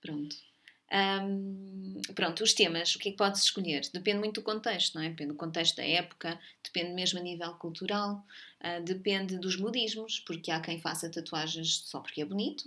Pronto. 0.00 0.36
Ahm, 0.90 2.00
pronto, 2.14 2.42
os 2.42 2.54
temas, 2.54 2.94
o 2.94 2.98
que 2.98 3.08
é 3.10 3.12
que 3.12 3.18
podes 3.18 3.42
escolher? 3.42 3.82
Depende 3.92 4.18
muito 4.20 4.40
do 4.40 4.42
contexto, 4.42 4.94
não 4.94 5.02
é? 5.02 5.10
Depende 5.10 5.32
do 5.32 5.36
contexto 5.36 5.76
da 5.76 5.84
época, 5.86 6.38
depende 6.64 6.92
mesmo 6.94 7.18
a 7.18 7.22
nível 7.22 7.52
cultural, 7.54 8.24
ah, 8.60 8.78
depende 8.80 9.36
dos 9.38 9.56
modismos, 9.56 10.20
porque 10.20 10.50
há 10.50 10.60
quem 10.60 10.80
faça 10.80 11.10
tatuagens 11.10 11.82
só 11.84 12.00
porque 12.00 12.22
é 12.22 12.24
bonito, 12.24 12.64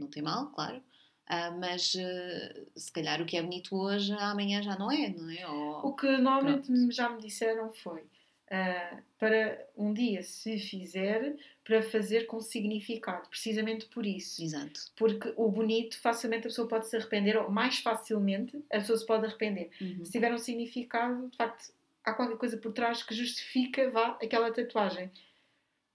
não 0.00 0.08
tem 0.08 0.22
mal, 0.22 0.50
claro, 0.52 0.82
ah, 1.26 1.50
mas 1.52 1.94
ah, 1.98 2.60
se 2.76 2.92
calhar 2.92 3.20
o 3.20 3.26
que 3.26 3.36
é 3.36 3.42
bonito 3.42 3.76
hoje, 3.76 4.12
amanhã 4.12 4.62
já 4.62 4.78
não 4.78 4.90
é, 4.90 5.08
não 5.10 5.28
é? 5.30 5.46
Ou- 5.48 5.88
O 5.88 5.94
que 5.96 6.06
normalmente 6.18 6.70
me- 6.70 6.92
já 6.92 7.08
me 7.08 7.20
disseram 7.20 7.72
foi 7.72 8.04
ah, 8.50 8.98
para 9.18 9.66
um 9.76 9.92
dia 9.92 10.22
se 10.22 10.56
fizer 10.58 11.36
para 11.64 11.82
fazer 11.82 12.26
com 12.26 12.38
significado, 12.40 13.28
precisamente 13.28 13.86
por 13.86 14.06
isso. 14.06 14.40
Exato. 14.42 14.80
Porque 14.96 15.32
o 15.36 15.50
bonito 15.50 15.98
facilmente 16.00 16.46
a 16.46 16.50
pessoa 16.50 16.68
pode 16.68 16.86
se 16.88 16.96
arrepender, 16.96 17.36
ou 17.36 17.50
mais 17.50 17.78
facilmente 17.78 18.56
a 18.72 18.78
pessoa 18.78 18.96
se 18.96 19.04
pode 19.04 19.26
arrepender. 19.26 19.70
Uhum. 19.80 20.04
Se 20.04 20.12
tiver 20.12 20.32
um 20.32 20.38
significado, 20.38 21.28
de 21.28 21.36
facto, 21.36 21.72
há 22.04 22.14
qualquer 22.14 22.36
coisa 22.38 22.56
por 22.56 22.72
trás 22.72 23.02
que 23.02 23.12
justifica 23.16 23.90
vá, 23.90 24.16
aquela 24.22 24.52
tatuagem. 24.52 25.10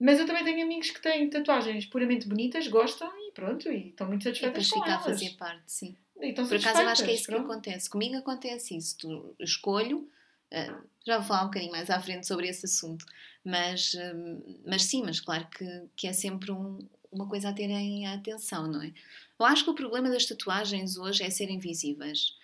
Mas 0.04 0.18
eu 0.18 0.26
também 0.26 0.42
tenho 0.44 0.64
amigos 0.64 0.90
que 0.90 1.00
têm 1.00 1.30
tatuagens 1.30 1.86
puramente 1.86 2.26
bonitas, 2.26 2.66
gostam 2.66 3.08
e 3.28 3.32
pronto, 3.32 3.70
e 3.70 3.88
estão 3.90 4.08
muito 4.08 4.22
E 4.22 4.24
satisfeitas 4.24 4.66
depois 4.68 4.70
com 4.70 4.80
fica 4.80 4.96
a 4.96 5.00
elas. 5.00 5.04
fazer 5.04 5.36
parte, 5.36 5.62
sim. 5.66 5.96
E 6.20 6.32
Por 6.32 6.56
acaso 6.56 6.80
eu 6.82 6.88
acho 6.88 7.04
que 7.04 7.10
é 7.10 7.14
isso 7.14 7.24
que 7.26 7.32
pronto. 7.32 7.50
acontece. 7.52 7.88
Comigo 7.90 8.16
acontece 8.16 8.76
isso. 8.76 8.96
Tu 8.98 9.34
escolho, 9.40 10.08
ah, 10.52 10.80
já 11.06 11.18
vou 11.18 11.26
falar 11.26 11.42
um 11.42 11.46
bocadinho 11.46 11.72
mais 11.72 11.88
à 11.90 12.00
frente 12.00 12.26
sobre 12.26 12.48
esse 12.48 12.66
assunto, 12.66 13.04
mas, 13.44 13.94
hum, 13.94 14.58
mas 14.66 14.82
sim, 14.84 15.02
mas 15.02 15.20
claro 15.20 15.46
que, 15.48 15.64
que 15.96 16.06
é 16.08 16.12
sempre 16.12 16.50
um- 16.52 16.78
uma 17.10 17.28
coisa 17.28 17.48
a 17.50 17.52
terem 17.52 18.06
atenção, 18.06 18.66
não 18.66 18.82
é? 18.82 18.92
Eu 19.38 19.46
acho 19.46 19.64
que 19.64 19.70
o 19.70 19.74
problema 19.74 20.08
das 20.10 20.26
tatuagens 20.26 20.96
hoje 20.96 21.22
é 21.24 21.30
serem 21.30 21.58
visíveis. 21.58 22.36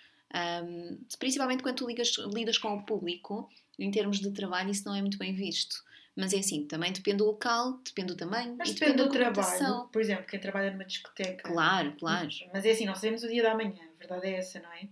Hum, 0.63 0.97
principalmente 1.17 1.63
quando 1.63 1.75
tu 1.77 1.87
ligas- 1.87 2.15
lidas 2.33 2.57
com 2.57 2.73
o 2.75 2.83
público, 2.85 3.49
em 3.77 3.89
termos 3.91 4.19
de 4.19 4.31
trabalho, 4.31 4.69
isso 4.71 4.85
não 4.85 4.95
é 4.95 5.01
muito 5.01 5.17
bem 5.17 5.33
visto. 5.33 5.83
Mas 6.19 6.33
é 6.33 6.39
assim, 6.39 6.65
também 6.65 6.91
depende 6.91 7.17
do 7.17 7.25
local, 7.25 7.79
depende 7.83 8.09
do 8.09 8.17
tamanho 8.17 8.55
Mas 8.57 8.71
e 8.71 8.73
depende 8.73 8.97
do 8.97 9.09
trabalho. 9.09 9.87
Por 9.87 10.01
exemplo, 10.01 10.25
quem 10.25 10.39
trabalha 10.39 10.71
numa 10.71 10.83
discoteca. 10.83 11.43
Claro, 11.43 11.93
claro. 11.97 12.27
Mas 12.53 12.65
é 12.65 12.71
assim, 12.71 12.85
nós 12.85 12.97
sabemos 12.97 13.23
o 13.23 13.27
dia 13.27 13.41
da 13.41 13.55
manhã, 13.55 13.79
a 13.95 13.97
verdade 13.97 14.27
é 14.27 14.37
essa, 14.37 14.59
não 14.59 14.71
é? 14.73 14.89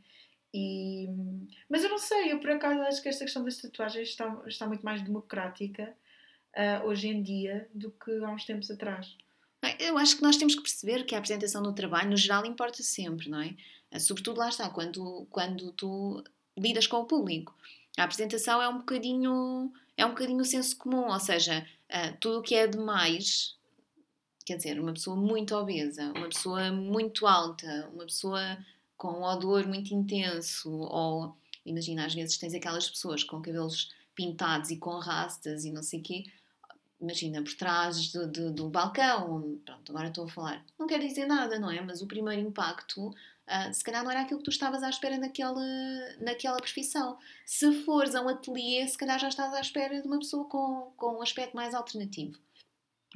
E... 0.54 1.10
Mas 1.70 1.84
eu 1.84 1.90
não 1.90 1.98
sei, 1.98 2.32
eu 2.32 2.40
por 2.40 2.50
acaso 2.52 2.80
acho 2.82 3.02
que 3.02 3.10
esta 3.10 3.26
questão 3.26 3.44
das 3.44 3.58
tatuagens 3.58 4.08
está, 4.08 4.42
está 4.48 4.66
muito 4.66 4.84
mais 4.84 5.02
democrática 5.02 5.94
ah, 6.56 6.82
hoje 6.86 7.10
em 7.10 7.22
dia 7.22 7.68
do 7.74 7.92
que 7.92 8.12
há 8.24 8.32
uns 8.32 8.46
tempos 8.46 8.72
atrás. 8.72 9.16
Eu 9.80 9.98
acho 9.98 10.16
que 10.16 10.24
nós 10.24 10.38
temos 10.38 10.56
que 10.56 10.62
perceber 10.62 11.04
que 11.04 11.14
a 11.14 11.18
apresentação 11.18 11.62
do 11.62 11.74
trabalho, 11.74 12.10
no 12.10 12.18
geral, 12.18 12.46
importa 12.46 12.82
sempre, 12.82 13.30
não 13.30 13.42
é? 13.42 13.54
Eh, 13.92 14.00
Sobretudo 14.00 14.40
lá 14.40 14.50
está, 14.50 14.70
quando, 14.70 15.28
quando 15.30 15.72
tu 15.74 16.24
lidas 16.58 16.88
com 16.88 16.98
o 16.98 17.06
público. 17.06 17.56
A 17.98 18.04
apresentação 18.04 18.62
é 18.62 18.70
um 18.70 18.78
bocadinho, 18.78 19.72
é 19.98 20.06
um 20.06 20.10
bocadinho 20.10 20.40
o 20.40 20.46
senso 20.46 20.78
comum, 20.78 21.12
ou 21.12 21.20
seja, 21.20 21.68
eh, 21.90 22.12
tudo 22.22 22.40
o 22.40 22.42
que 22.42 22.54
é 22.54 22.68
demais, 22.68 23.58
quer 24.46 24.56
dizer, 24.58 24.80
uma 24.80 24.94
pessoa 24.94 25.18
muito 25.18 25.56
obesa, 25.56 26.14
uma 26.16 26.30
pessoa 26.30 26.72
muito 26.72 27.26
alta, 27.26 27.90
uma 27.92 28.06
pessoa 28.06 28.58
com 28.96 29.10
um 29.10 29.24
odor 29.24 29.68
muito 29.68 29.94
intenso, 29.94 30.72
ou 30.72 31.36
imagina, 31.66 32.06
às 32.06 32.14
vezes 32.14 32.38
tens 32.38 32.54
aquelas 32.54 32.88
pessoas 32.90 33.24
com 33.24 33.42
cabelos 33.42 33.90
pintados 34.16 34.70
e 34.70 34.78
com 34.78 34.98
rastas 35.00 35.66
e 35.66 35.72
não 35.72 35.84
sei 35.84 36.00
o 36.00 36.04
quê, 36.04 36.24
imagina, 37.02 37.44
por 37.44 37.54
trás 37.54 38.12
do, 38.12 38.28
do, 38.28 38.52
do 38.52 38.70
balcão, 38.70 39.60
pronto, 39.66 39.92
agora 39.92 40.08
estou 40.10 40.26
a 40.26 40.30
falar, 40.30 40.66
não 40.78 40.88
quer 40.88 41.00
dizer 41.00 41.26
nada, 41.26 41.60
não 41.60 41.72
é? 41.72 41.82
Mas 41.82 42.02
o 42.02 42.08
primeiro 42.08 42.42
impacto, 42.42 43.14
ah, 43.48 43.72
se 43.72 43.84
calhar 43.84 44.04
não 44.04 44.12
era 44.12 44.22
aquilo 44.22 44.40
que 44.40 44.46
tu 44.46 44.52
estavas 44.52 44.84
à 44.84 44.90
espera 44.90 45.18
naquela, 45.18 45.66
naquela 46.20 46.58
profissão. 46.58 47.18
Se 47.46 47.84
fores 47.84 48.14
a 48.14 48.22
um 48.22 48.30
ateliê, 48.30 48.88
se 48.88 48.98
calhar 48.98 49.20
já 49.20 49.30
estás 49.30 49.54
à 49.54 49.62
espera 49.62 50.02
de 50.02 50.08
uma 50.08 50.20
pessoa 50.20 50.46
com, 50.46 50.92
com 50.98 51.18
um 51.18 51.22
aspecto 51.22 51.56
mais 51.56 51.74
alternativo. 51.74 52.38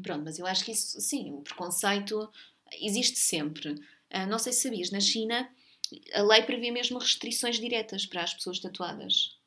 Pronto, 0.01 0.23
mas 0.23 0.39
eu 0.39 0.47
acho 0.47 0.63
que 0.63 0.71
isso, 0.71 0.99
sim, 1.01 1.33
o 1.33 1.41
preconceito 1.41 2.31
existe 2.81 3.19
sempre. 3.19 3.75
Ah, 4.09 4.25
não 4.25 4.39
sei 4.39 4.53
se 4.53 4.61
sabias, 4.61 4.89
na 4.89 4.99
China 4.99 5.49
a 6.13 6.21
lei 6.21 6.43
prevê 6.43 6.71
mesmo 6.71 6.99
restrições 6.99 7.59
diretas 7.59 8.05
para 8.05 8.23
as 8.23 8.33
pessoas 8.33 8.59
tatuadas. 8.59 9.37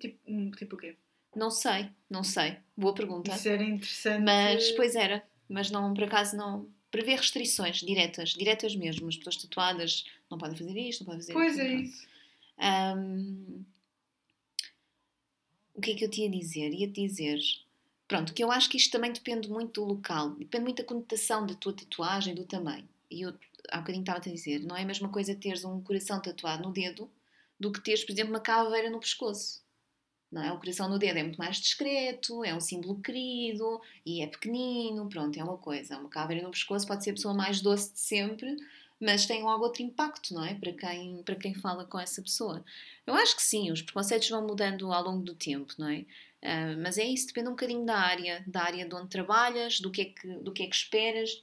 Tipo, 0.00 0.18
hum, 0.26 0.50
tipo 0.50 0.76
o 0.76 0.78
quê? 0.78 0.96
Não 1.34 1.50
sei, 1.50 1.90
não 2.08 2.22
sei. 2.22 2.58
Boa 2.76 2.94
pergunta. 2.94 3.34
Isso 3.34 3.48
era 3.48 3.62
interessante. 3.62 4.22
Mas, 4.22 4.70
pois 4.72 4.94
era. 4.94 5.26
Mas 5.48 5.70
não, 5.70 5.92
por 5.92 6.04
acaso, 6.04 6.36
não. 6.36 6.68
Prevê 6.94 7.16
restrições 7.16 7.78
diretas, 7.78 8.34
diretas 8.34 8.76
mesmo. 8.76 9.08
As 9.08 9.16
pessoas 9.16 9.34
tatuadas 9.34 10.04
não 10.30 10.38
podem 10.38 10.56
fazer 10.56 10.78
isto, 10.78 11.00
não 11.00 11.06
podem 11.06 11.20
fazer 11.22 11.32
Pois 11.32 11.58
é 11.58 11.66
pronto. 11.66 11.82
isso. 11.82 12.06
Ahm, 12.56 13.64
o 15.74 15.80
que 15.80 15.90
é 15.90 15.94
que 15.96 16.04
eu 16.04 16.08
te 16.08 16.20
ia 16.20 16.30
dizer? 16.30 16.72
Ia 16.72 16.86
te 16.86 17.04
dizer. 17.04 17.40
Pronto, 18.06 18.32
que 18.32 18.44
eu 18.44 18.52
acho 18.52 18.70
que 18.70 18.76
isto 18.76 18.92
também 18.92 19.12
depende 19.12 19.48
muito 19.48 19.80
do 19.80 19.88
local, 19.88 20.36
depende 20.36 20.62
muito 20.62 20.82
da 20.82 20.84
conotação 20.84 21.44
da 21.44 21.54
tua 21.54 21.72
tatuagem, 21.72 22.32
do 22.32 22.44
tamanho. 22.44 22.88
E 23.10 23.22
eu 23.22 23.34
há 23.72 23.78
bocadinho 23.78 24.02
estava-te 24.02 24.28
a 24.28 24.32
dizer, 24.32 24.60
não 24.60 24.76
é 24.76 24.82
a 24.82 24.86
mesma 24.86 25.08
coisa 25.08 25.34
teres 25.34 25.64
um 25.64 25.82
coração 25.82 26.22
tatuado 26.22 26.62
no 26.62 26.72
dedo 26.72 27.10
do 27.58 27.72
que 27.72 27.80
teres, 27.80 28.04
por 28.04 28.12
exemplo, 28.12 28.32
uma 28.32 28.40
caveira 28.40 28.88
no 28.88 29.00
pescoço. 29.00 29.63
Não 30.34 30.42
é? 30.42 30.52
O 30.52 30.58
coração 30.58 30.88
no 30.88 30.98
dedo 30.98 31.16
é 31.16 31.22
muito 31.22 31.38
mais 31.38 31.58
discreto, 31.58 32.42
é 32.44 32.52
um 32.52 32.60
símbolo 32.60 33.00
querido 33.00 33.80
e 34.04 34.20
é 34.20 34.26
pequenino, 34.26 35.08
pronto, 35.08 35.38
é 35.38 35.44
uma 35.44 35.56
coisa. 35.56 35.96
Uma 35.96 36.08
caveira 36.08 36.42
no 36.42 36.50
pescoço 36.50 36.84
pode 36.88 37.04
ser 37.04 37.10
a 37.10 37.14
pessoa 37.14 37.32
mais 37.32 37.60
doce 37.60 37.92
de 37.92 38.00
sempre, 38.00 38.56
mas 39.00 39.26
tem 39.26 39.44
logo 39.44 39.62
outro 39.62 39.82
impacto, 39.82 40.34
não 40.34 40.44
é? 40.44 40.54
Para 40.54 40.72
quem, 40.72 41.22
para 41.22 41.36
quem 41.36 41.54
fala 41.54 41.84
com 41.84 42.00
essa 42.00 42.20
pessoa. 42.20 42.64
Eu 43.06 43.14
acho 43.14 43.36
que 43.36 43.42
sim, 43.42 43.70
os 43.70 43.80
preconceitos 43.80 44.28
vão 44.28 44.44
mudando 44.44 44.92
ao 44.92 45.04
longo 45.04 45.22
do 45.22 45.36
tempo, 45.36 45.72
não 45.78 45.88
é? 45.88 46.04
Ah, 46.42 46.74
mas 46.82 46.98
é 46.98 47.04
isso, 47.04 47.28
depende 47.28 47.48
um 47.48 47.52
bocadinho 47.52 47.86
da 47.86 47.96
área, 47.96 48.42
da 48.44 48.62
área 48.64 48.84
de 48.84 48.94
onde 48.94 49.08
trabalhas, 49.08 49.78
do 49.78 49.90
que 49.90 50.02
é 50.02 50.04
que, 50.06 50.26
do 50.26 50.52
que, 50.52 50.64
é 50.64 50.66
que 50.66 50.74
esperas. 50.74 51.40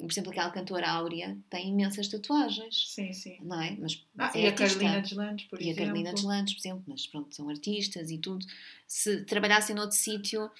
Por 0.00 0.10
exemplo, 0.12 0.30
aquela 0.30 0.50
cantora 0.50 0.90
Áurea 0.90 1.36
tem 1.50 1.68
imensas 1.70 2.08
tatuagens, 2.08 2.88
Sim, 2.88 3.12
sim. 3.12 3.38
não 3.42 3.60
é? 3.60 3.76
Mas, 3.78 4.04
Ah, 4.18 4.30
é 4.34 4.40
e 4.42 4.46
a 4.46 4.50
artista. 4.50 4.78
Carolina 4.78 5.00
Deslandes, 5.02 5.44
por 5.46 5.60
E 5.60 5.64
a 5.64 5.66
exemplo. 5.70 5.84
Carolina 5.86 6.12
Deslandes, 6.14 6.54
por 6.54 6.60
exemplo, 6.60 6.84
mas 6.86 7.06
pronto, 7.06 7.34
são 7.34 7.48
artistas 7.48 8.10
e 8.10 8.18
tudo. 8.18 8.44
Se 8.86 9.24
trabalhassem 9.24 9.74
noutro 9.76 9.96
sítio, 9.96 10.50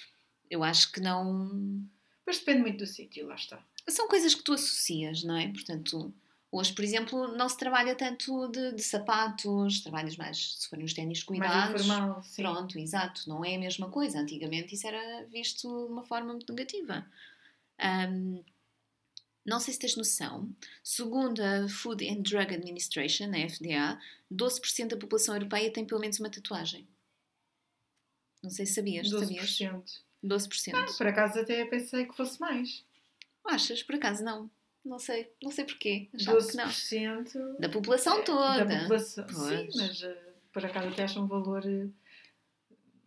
eu 0.50 0.62
acho 0.64 0.92
que 0.92 1.00
não. 1.00 1.84
Mas 2.26 2.38
depende 2.38 2.60
muito 2.60 2.78
do 2.78 2.86
sítio, 2.86 3.26
lá 3.26 3.34
está. 3.34 3.64
São 3.88 4.06
coisas 4.08 4.34
que 4.34 4.42
tu 4.42 4.52
associas, 4.52 5.24
não 5.24 5.36
é? 5.36 5.48
Portanto, 5.48 6.12
hoje, 6.52 6.72
por 6.72 6.84
exemplo, 6.84 7.28
não 7.36 7.48
se 7.48 7.56
trabalha 7.56 7.94
tanto 7.96 8.48
de, 8.48 8.72
de 8.74 8.82
sapatos, 8.82 9.80
trabalhas 9.80 10.16
mais, 10.16 10.54
se 10.60 10.68
forem 10.68 10.84
os 10.84 10.92
ténis 10.94 11.24
Mais 11.24 11.40
cuidados. 11.40 11.82
informal, 11.86 12.22
sim. 12.22 12.42
Pronto, 12.42 12.78
exato, 12.78 13.28
não 13.28 13.44
é 13.44 13.56
a 13.56 13.58
mesma 13.58 13.88
coisa. 13.90 14.20
Antigamente 14.20 14.74
isso 14.74 14.86
era 14.86 15.24
visto 15.26 15.68
de 15.86 15.92
uma 15.92 16.02
forma 16.04 16.32
muito 16.32 16.52
negativa. 16.52 17.04
Ahm, 17.78 18.42
não 19.44 19.58
sei 19.58 19.72
se 19.74 19.80
tens 19.80 19.96
noção, 19.96 20.48
segundo 20.82 21.40
a 21.42 21.68
Food 21.68 22.08
and 22.08 22.22
Drug 22.22 22.54
Administration, 22.54 23.30
a 23.32 23.48
FDA, 23.48 24.00
12% 24.32 24.88
da 24.88 24.96
população 24.96 25.34
europeia 25.34 25.72
tem 25.72 25.84
pelo 25.84 26.00
menos 26.00 26.18
uma 26.20 26.30
tatuagem. 26.30 26.86
Não 28.42 28.50
sei 28.50 28.66
se 28.66 28.74
sabias, 28.74 29.08
sabias? 29.08 29.58
12%. 29.58 30.00
12%. 30.24 30.74
Ah, 30.74 30.86
por 30.96 31.06
acaso 31.06 31.40
até 31.40 31.64
pensei 31.64 32.06
que 32.06 32.14
fosse 32.16 32.40
mais. 32.40 32.84
Achas? 33.44 33.82
Por 33.82 33.94
acaso 33.94 34.22
não. 34.22 34.50
Não 34.84 34.98
sei, 34.98 35.30
não 35.42 35.50
sei 35.50 35.64
porquê. 35.64 36.08
Achava 36.14 36.46
que 36.46 36.56
não. 36.56 36.66
12% 36.66 37.58
Da 37.58 37.68
população 37.68 38.18
é, 38.18 38.22
toda. 38.22 38.64
Da 38.64 38.80
população. 38.80 39.28
Sim, 39.28 39.68
mas 39.76 40.02
eh, 40.02 40.32
por 40.52 40.64
acaso 40.64 40.88
até 40.88 41.02
acho 41.04 41.20
um 41.20 41.26
valor. 41.26 41.62
eh, 41.66 41.88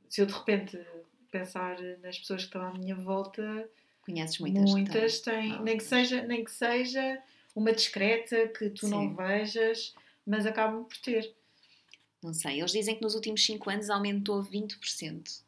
se 0.07 0.21
eu 0.21 0.27
de 0.27 0.33
repente 0.33 0.79
pensar 1.31 1.79
nas 2.01 2.19
pessoas 2.19 2.41
que 2.41 2.47
estão 2.47 2.61
à 2.61 2.71
minha 2.73 2.95
volta, 2.95 3.67
Conheces 4.05 4.37
muitas? 4.39 4.69
muitas 4.71 5.19
têm. 5.21 5.53
Ah, 5.53 5.61
nem, 5.61 5.77
que 5.77 5.83
seja, 5.83 6.21
nem 6.23 6.43
que 6.43 6.51
seja 6.51 7.21
uma 7.55 7.71
discreta 7.71 8.47
que 8.49 8.69
tu 8.69 8.87
não 8.87 9.09
Sim. 9.09 9.15
vejas, 9.15 9.93
mas 10.25 10.45
acabam 10.45 10.83
por 10.83 10.97
ter. 10.97 11.33
Não 12.21 12.33
sei, 12.33 12.59
eles 12.59 12.71
dizem 12.71 12.95
que 12.95 13.01
nos 13.01 13.15
últimos 13.15 13.45
5 13.45 13.69
anos 13.69 13.89
aumentou 13.89 14.41
20%. 14.43 15.41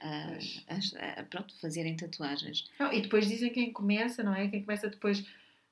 a- 0.00 0.38
as- 0.68 0.94
a- 0.94 1.24
pronto, 1.24 1.52
fazerem 1.60 1.96
tatuagens. 1.96 2.70
Não, 2.78 2.92
e 2.92 3.00
depois 3.00 3.26
dizem 3.26 3.50
quem 3.52 3.72
começa, 3.72 4.22
não 4.22 4.32
é? 4.32 4.46
Quem 4.46 4.62
começa 4.62 4.88
depois. 4.88 5.24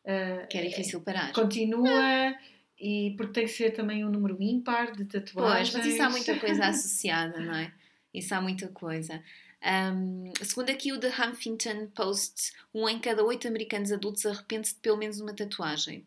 eh, 0.04 0.46
Que 0.50 0.58
é 0.58 0.66
difícil 0.66 1.00
parar. 1.00 1.32
Continua. 1.32 2.34
E 2.78 3.14
porque 3.16 3.32
tem 3.34 3.44
que 3.44 3.52
ser 3.52 3.70
também 3.70 4.04
um 4.04 4.10
número 4.10 4.36
ímpar 4.42 4.90
de 4.96 5.04
tatuagens. 5.04 5.70
Pois, 5.70 5.84
mas 5.84 5.94
isso 5.94 6.02
há 6.02 6.10
muita 6.10 6.38
coisa 6.40 6.64
associada, 6.66 7.38
não 7.40 7.54
é? 7.54 7.72
Isso 8.12 8.34
há 8.34 8.40
muita 8.40 8.66
coisa. 8.68 9.22
Ahm, 9.62 10.32
segundo 10.42 10.70
aqui 10.70 10.92
o 10.92 11.00
The 11.00 11.08
Huffington 11.08 11.88
Post, 11.94 12.52
um 12.72 12.88
em 12.88 12.98
cada 12.98 13.24
oito 13.24 13.48
americanos 13.48 13.90
adultos 13.90 14.24
arrepende-se 14.26 14.74
de 14.74 14.80
pelo 14.80 14.96
menos 14.96 15.20
uma 15.20 15.34
tatuagem. 15.34 16.06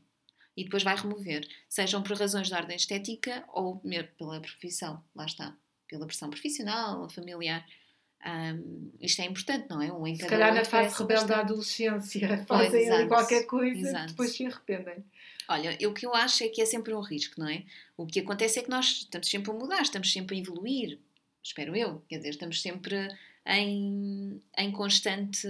E 0.56 0.64
depois 0.64 0.84
vai 0.84 0.96
remover, 0.96 1.48
sejam 1.70 2.04
por 2.04 2.18
razões 2.18 2.48
de 2.48 2.54
ordem 2.54 2.76
estética 2.76 3.44
ou 3.54 3.82
pela 4.18 4.42
profissão, 4.42 5.02
lá 5.16 5.26
está, 5.26 5.56
pela 5.88 6.06
pressão 6.06 6.30
profissional, 6.30 7.10
familiar. 7.10 7.66
Ahm, 8.22 8.92
isto 9.00 9.22
é 9.22 9.26
importante, 9.26 9.70
não 9.70 9.82
é? 9.82 9.92
Um 9.92 10.06
em 10.06 10.16
Se 10.16 10.22
cada 10.22 10.32
calhar 10.32 10.54
na 10.54 10.66
fase 10.66 10.98
rebelde 11.02 11.26
da 11.28 11.40
adolescência 11.40 12.28
Pois, 12.46 12.68
fazem 12.68 12.82
exato, 12.82 13.08
qualquer 13.08 13.46
coisa 13.46 13.80
exato. 13.80 14.06
que 14.06 14.12
depois 14.12 14.32
se 14.36 14.46
arrependem. 14.46 15.06
Olha, 15.48 15.78
o 15.88 15.94
que 15.94 16.06
eu 16.06 16.14
acho 16.14 16.44
é 16.44 16.50
que 16.50 16.62
é 16.62 16.66
sempre 16.66 16.94
um 16.94 17.00
risco, 17.00 17.40
não 17.40 17.48
é? 17.48 17.64
O 17.96 18.06
que 18.06 18.20
acontece 18.20 18.60
é 18.60 18.62
que 18.64 18.70
nós 18.70 18.86
estamos 18.88 19.30
sempre 19.30 19.52
a 19.52 19.54
mudar, 19.54 19.82
estamos 19.82 20.12
sempre 20.12 20.36
a 20.36 20.40
evoluir, 20.40 21.00
espero 21.42 21.76
eu, 21.76 22.04
quer 22.10 22.18
dizer, 22.18 22.32
estamos 22.32 22.62
sempre 22.62 23.08
em, 23.50 24.40
em 24.58 24.72
constante 24.72 25.48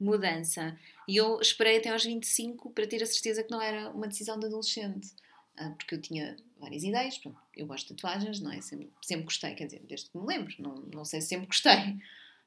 mudança. 0.00 0.76
E 1.06 1.16
eu 1.16 1.40
esperei 1.40 1.76
até 1.78 1.90
aos 1.90 2.04
25 2.04 2.70
para 2.70 2.86
ter 2.86 3.02
a 3.02 3.06
certeza 3.06 3.42
que 3.44 3.50
não 3.50 3.60
era 3.60 3.90
uma 3.90 4.08
decisão 4.08 4.38
de 4.38 4.46
adolescente, 4.46 5.12
Ah, 5.56 5.70
porque 5.76 5.94
eu 5.94 6.00
tinha 6.00 6.36
várias 6.58 6.82
ideias, 6.82 7.20
eu 7.54 7.66
gosto 7.66 7.88
de 7.88 7.94
tatuagens, 7.94 8.40
não 8.40 8.50
é? 8.50 8.60
Sempre, 8.62 8.90
sempre 9.02 9.24
gostei, 9.24 9.54
quer 9.54 9.66
dizer, 9.66 9.82
desde 9.86 10.08
que 10.08 10.16
me 10.18 10.26
lembro, 10.26 10.54
não, 10.58 10.74
não 10.94 11.04
sei 11.04 11.20
se 11.20 11.28
sempre 11.28 11.46
gostei. 11.46 11.72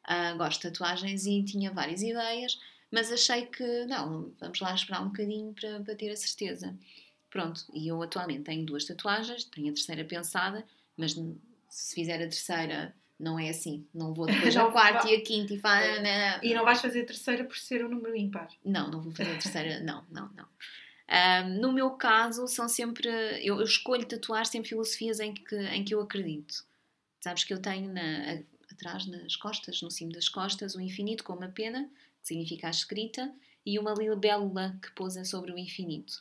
Ah, 0.07 0.34
gosto 0.34 0.62
de 0.62 0.69
tatuagens 0.69 1.25
e 1.25 1.41
tinha 1.43 1.72
várias 1.72 2.03
ideias, 2.03 2.60
mas 2.91 3.12
achei 3.12 3.48
que 3.48 3.86
não, 3.88 4.31
vamos 4.39 4.60
lá 4.60 4.72
esperar 4.75 5.01
um 5.01 5.07
bocadinho 5.07 5.51
para, 5.51 5.79
para 5.79 5.95
ter 5.95 6.12
a 6.12 6.15
certeza. 6.15 6.77
Pronto, 7.31 7.65
e 7.74 7.88
eu 7.88 8.00
atualmente 8.03 8.43
tenho 8.43 8.63
duas 8.67 8.86
tatuagens, 8.86 9.45
tenho 9.45 9.69
a 9.69 9.74
terceira 9.74 10.05
pensada, 10.05 10.63
mas 10.95 11.15
se 11.69 11.95
fizer 11.95 12.17
a 12.17 12.29
terceira 12.29 12.95
não 13.19 13.39
é 13.39 13.50
assim, 13.50 13.86
não 13.93 14.13
vou 14.13 14.25
depois 14.27 14.55
ao 14.57 14.72
quarto 14.72 15.07
e 15.07 15.15
a 15.15 15.22
quinta 15.22 15.53
e 15.53 15.60
falo. 15.60 15.86
E 16.43 16.53
não 16.53 16.63
vais 16.65 16.81
fazer 16.81 17.01
a 17.01 17.05
terceira 17.05 17.43
por 17.43 17.57
ser 17.57 17.86
um 17.86 17.89
número 17.89 18.15
ímpar. 18.15 18.50
Não, 18.63 18.89
não 18.89 19.01
vou 19.01 19.12
fazer 19.13 19.31
a 19.31 19.38
terceira, 19.38 19.79
não, 19.84 20.05
não, 20.12 20.29
não. 20.36 20.48
Ahm, 21.07 21.60
no 21.60 21.72
meu 21.72 21.91
caso, 21.91 22.48
são 22.48 22.67
sempre. 22.67 23.07
Eu, 23.43 23.57
eu 23.60 23.63
escolho 23.63 24.05
tatuar 24.05 24.45
sempre 24.45 24.69
filosofias 24.69 25.19
em 25.19 25.34
que, 25.34 25.55
em 25.55 25.84
que 25.84 25.93
eu 25.93 26.01
acredito. 26.01 26.65
Sabes 27.22 27.43
que 27.43 27.53
eu 27.53 27.62
tenho 27.62 27.91
na- 27.93 28.39
atrás, 28.72 29.05
nas 29.05 29.36
costas, 29.36 29.81
no 29.81 29.89
cimo 29.91 30.12
das 30.12 30.27
costas, 30.27 30.75
o 30.75 30.81
infinito 30.81 31.24
com 31.24 31.34
uma 31.34 31.48
pena, 31.48 31.89
que 32.22 32.27
significa 32.27 32.67
a 32.67 32.72
escrita, 32.72 33.31
e 33.65 33.79
uma 33.79 33.93
libélula 33.93 34.77
que 34.81 34.91
pousa 34.91 35.24
sobre 35.24 35.51
o 35.51 35.57
infinito. 35.57 36.13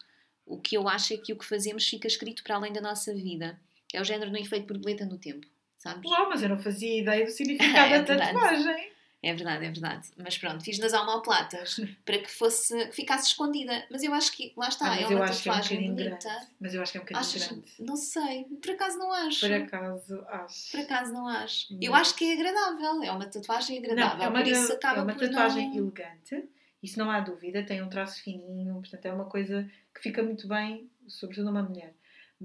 O 0.46 0.60
que 0.60 0.76
eu 0.76 0.86
acho 0.88 1.14
é 1.14 1.16
que 1.16 1.32
o 1.32 1.36
que 1.38 1.44
fazemos 1.44 1.86
fica 1.88 2.06
escrito 2.06 2.42
para 2.44 2.56
além 2.56 2.72
da 2.72 2.80
nossa 2.80 3.12
vida. 3.14 3.58
É 3.92 4.00
o 4.00 4.04
género 4.04 4.30
do 4.30 4.36
efeito 4.36 4.66
borboleta 4.66 5.04
no 5.06 5.16
tempo, 5.18 5.46
sabes? 5.84 6.10
Uau, 6.10 6.28
mas 6.28 6.42
eu 6.42 6.48
não 6.48 6.58
fazia 6.58 7.00
ideia 7.00 7.24
do 7.24 7.30
significado 7.32 7.94
É 7.94 8.02
da 8.02 8.16
tatuagem. 8.16 8.92
É 9.22 9.32
verdade, 9.32 9.64
é 9.64 9.70
verdade. 9.70 10.08
Mas 10.18 10.36
pronto, 10.36 10.62
fiz 10.62 10.78
nas 10.78 10.92
almoplatas 10.92 11.80
para 12.04 12.18
que 12.18 12.30
fosse, 12.30 12.76
que 12.88 12.92
ficasse 12.94 13.28
escondida. 13.28 13.86
Mas 13.90 14.02
eu 14.02 14.12
acho 14.12 14.30
que, 14.32 14.52
lá 14.54 14.68
está, 14.68 14.90
Ah, 14.92 15.00
é 15.00 15.06
uma 15.06 15.08
que 15.08 15.14
é 15.14 15.16
um 15.16 15.26
tatuagem 15.26 15.94
bonita. 15.94 16.18
grande. 16.18 16.46
Mas 16.60 16.74
eu 16.74 16.82
acho 16.82 16.92
que 16.92 16.98
é 16.98 17.00
um 17.00 17.04
bocadinho 17.04 17.26
Achas? 17.26 17.48
grande. 17.48 17.74
Não 17.80 17.96
sei, 17.96 18.44
por 18.44 18.70
acaso 18.72 18.98
não 18.98 19.10
acho. 19.12 19.40
Por 19.40 19.52
acaso, 19.52 20.24
acho. 20.28 20.70
Por 20.72 20.80
acaso 20.80 21.12
não 21.14 21.26
acho. 21.26 21.78
Eu 21.80 21.94
acho 21.94 22.14
que 22.16 22.24
é 22.24 22.34
agradável, 22.34 23.02
é 23.02 23.10
uma 23.12 23.26
tatuagem 23.26 23.78
agradável. 23.78 24.18
Não, 24.18 24.24
é 24.24 24.28
uma, 24.28 24.38
por 24.42 24.46
isso 24.46 24.72
acaba 24.74 24.98
é 24.98 25.02
uma 25.04 25.14
tatuagem 25.14 25.70
não... 25.70 25.76
elegante, 25.78 26.48
isso 26.82 26.98
não 26.98 27.10
há 27.10 27.20
dúvida, 27.20 27.62
tem 27.62 27.82
um 27.82 27.88
traço 27.88 28.22
fininho, 28.22 28.74
portanto 28.74 29.06
é 29.06 29.12
uma 29.12 29.24
coisa 29.24 29.66
que 29.94 30.02
fica 30.02 30.22
muito 30.22 30.46
bem, 30.46 30.90
sobretudo 31.08 31.46
numa 31.46 31.62
mulher. 31.62 31.94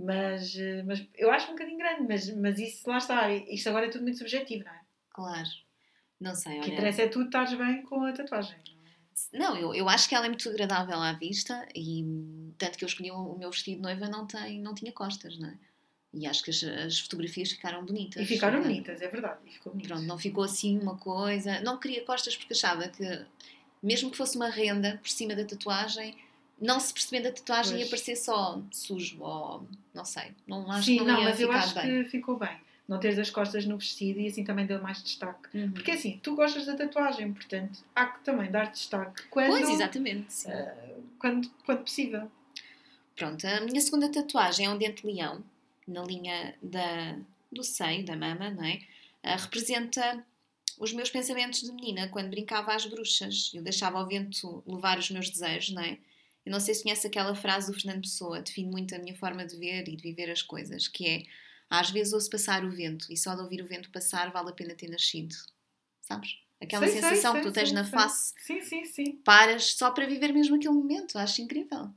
Mas, 0.06 0.56
eh, 0.56 0.84
mas 0.84 1.06
eu 1.16 1.30
acho 1.30 1.48
um 1.48 1.52
bocadinho 1.52 1.78
grande, 1.78 2.08
mas, 2.08 2.34
mas 2.36 2.58
isso 2.58 2.90
lá 2.90 2.98
está, 2.98 3.32
isto 3.34 3.68
agora 3.68 3.88
é 3.88 3.90
tudo 3.90 4.04
muito 4.04 4.18
subjetivo, 4.18 4.64
não 4.64 4.72
é? 4.72 4.80
Claro. 5.10 5.50
Não 6.20 6.36
sei, 6.36 6.60
O 6.60 6.62
que 6.62 6.72
interessa 6.72 7.02
é 7.04 7.08
tu 7.08 7.22
estares 7.24 7.54
bem 7.54 7.82
com 7.84 8.04
a 8.04 8.12
tatuagem. 8.12 8.58
Não, 9.34 9.58
eu, 9.58 9.74
eu 9.76 9.90
acho 9.90 10.08
que 10.08 10.16
ela 10.16 10.26
é 10.26 10.30
muito 10.30 10.48
agradável 10.50 10.98
à 11.02 11.12
vista 11.14 11.68
e 11.76 12.06
tanto 12.58 12.78
que 12.78 12.84
eu 12.84 12.88
escolhi 12.88 13.12
o, 13.12 13.38
meu 13.38 13.52
vestido 13.52 13.78
de 13.78 13.84
noiva 13.84 14.08
não, 14.08 14.26
tem, 14.26 14.60
não 14.62 14.74
tinha 14.74 14.92
costas, 14.92 15.38
não 15.38 15.50
é? 15.50 15.58
E 16.14 16.26
acho 16.26 16.44
que 16.44 16.50
as, 16.50 16.64
as 16.64 17.00
fotografias 17.00 17.52
ficaram 17.52 17.86
bonitas. 17.86 18.22
E 18.22 18.26
ficaram 18.26 18.60
Então, 18.60 18.70
bonitas, 18.70 19.02
é 19.02 19.08
verdade, 19.08 19.40
e 19.46 19.52
ficou 19.52 19.74
bonito. 19.74 19.88
Pronto, 19.88 20.04
não 20.04 20.18
ficou 20.18 20.44
assim 20.44 20.80
uma 20.80 20.98
coisa. 20.98 21.60
Não 21.62 21.78
queria 21.78 22.04
costas 22.04 22.36
porque 22.36 22.54
achava 22.54 22.88
que, 22.88 23.26
mesmo 23.84 24.10
que 24.10 24.18
fosse 24.18 24.36
uma 24.36 24.50
renda 24.50 24.98
por 24.98 25.10
cima 25.10 25.36
da 25.36 25.46
tatuagem, 25.46 26.18
não 26.62 26.80
se 26.80 26.94
percebendo 26.94 27.28
a 27.28 27.32
tatuagem 27.32 27.74
Pois. 27.74 27.84
ia 27.84 27.90
parecer 27.90 28.16
só 28.16 28.62
sujo 28.72 29.22
ou 29.22 29.68
não 29.94 30.06
sei. 30.06 30.32
Não 30.48 30.70
acho 30.72 30.86
Sim, 30.86 30.98
que 31.00 31.04
não, 31.04 31.14
não, 31.16 31.24
mas 31.24 31.40
eu 31.40 31.52
acho 31.52 31.76
bem. 31.76 32.04
que 32.04 32.10
ficou 32.10 32.38
bem. 32.38 32.58
Não 32.88 33.00
teres 33.00 33.20
as 33.20 33.30
costas 33.30 33.66
no 33.66 33.78
vestido 33.78 34.20
e 34.20 34.28
assim 34.28 34.44
também 34.44 34.66
deu 34.66 34.82
mais 34.82 35.04
destaque. 35.04 35.56
Uhum. 35.56 35.72
Porque 35.72 35.92
assim, 35.92 36.20
tu 36.24 36.36
gostas 36.36 36.66
da 36.66 36.76
tatuagem, 36.76 37.32
portanto, 37.34 37.84
há 37.96 38.08
que 38.08 38.24
também 38.24 38.50
dar 38.50 38.72
destaque 38.72 39.24
quando, 39.30 39.52
Pois, 39.52 39.70
exatamente. 39.70 40.48
eh, 40.48 40.96
quando, 41.20 41.48
quando 41.66 41.84
possível. 41.84 42.32
Pronto, 43.16 43.46
a 43.46 43.62
minha 43.62 43.80
segunda 43.82 44.10
tatuagem 44.12 44.66
é 44.66 44.70
um 44.70 44.78
dente 44.78 45.06
leão, 45.06 45.44
na 45.88 46.02
linha 46.04 46.56
da, 46.64 47.16
do 47.52 47.64
seio, 47.64 48.04
da 48.06 48.16
mama, 48.16 48.50
não 48.50 48.64
é? 48.64 48.80
Uh, 49.24 49.38
representa 49.38 50.26
os 50.80 50.94
meus 50.94 51.10
pensamentos 51.10 51.62
de 51.62 51.72
menina, 51.74 52.08
quando 52.08 52.30
brincava 52.30 52.74
às 52.74 52.86
bruxas. 52.86 53.52
Eu 53.54 53.62
deixava 53.62 54.02
o 54.02 54.08
vento 54.08 54.64
levar 54.66 54.98
os 54.98 55.12
meus 55.12 55.30
desejos, 55.30 55.72
não 55.76 55.82
é? 55.84 55.98
Eu 56.46 56.52
não 56.52 56.60
sei 56.60 56.74
se 56.74 56.84
conhece 56.84 57.06
aquela 57.06 57.36
frase 57.36 57.72
do 57.72 57.80
Fernando 57.80 58.02
Pessoa, 58.02 58.42
define 58.42 58.70
muito 58.70 58.96
a 58.96 59.00
minha 59.00 59.16
forma 59.16 59.46
de 59.46 59.58
ver 59.58 59.88
e 59.88 59.96
de 59.96 60.02
viver 60.02 60.32
as 60.32 60.42
coisas, 60.42 60.88
que 60.88 61.08
é 61.08 61.24
às 61.70 61.92
vezes 61.92 62.14
ouço 62.14 62.30
passar 62.30 62.66
o 62.66 62.72
vento 62.72 63.06
e 63.12 63.18
só 63.18 63.36
de 63.36 63.42
ouvir 63.42 63.62
o 63.62 63.68
vento 63.68 63.92
passar 63.92 64.32
vale 64.32 64.50
a 64.50 64.54
pena 64.54 64.74
ter 64.74 64.90
nascido. 64.90 65.36
Sabes? 66.02 66.38
Aquela 66.62 66.88
Sei, 66.88 67.00
sensação 67.00 67.34
sei, 67.34 67.42
que 67.42 67.48
tu 67.48 67.54
tens 67.54 67.70
sei, 67.70 67.76
na 67.76 67.86
face, 67.86 68.34
Sim, 68.40 68.62
sim, 68.62 68.84
sim. 68.84 69.22
paras 69.24 69.74
só 69.76 69.92
para 69.92 70.06
viver 70.08 70.34
mesmo 70.34 70.56
aquele 70.56 70.74
momento. 70.74 71.18
Acho 71.18 71.42
incrível. 71.42 71.90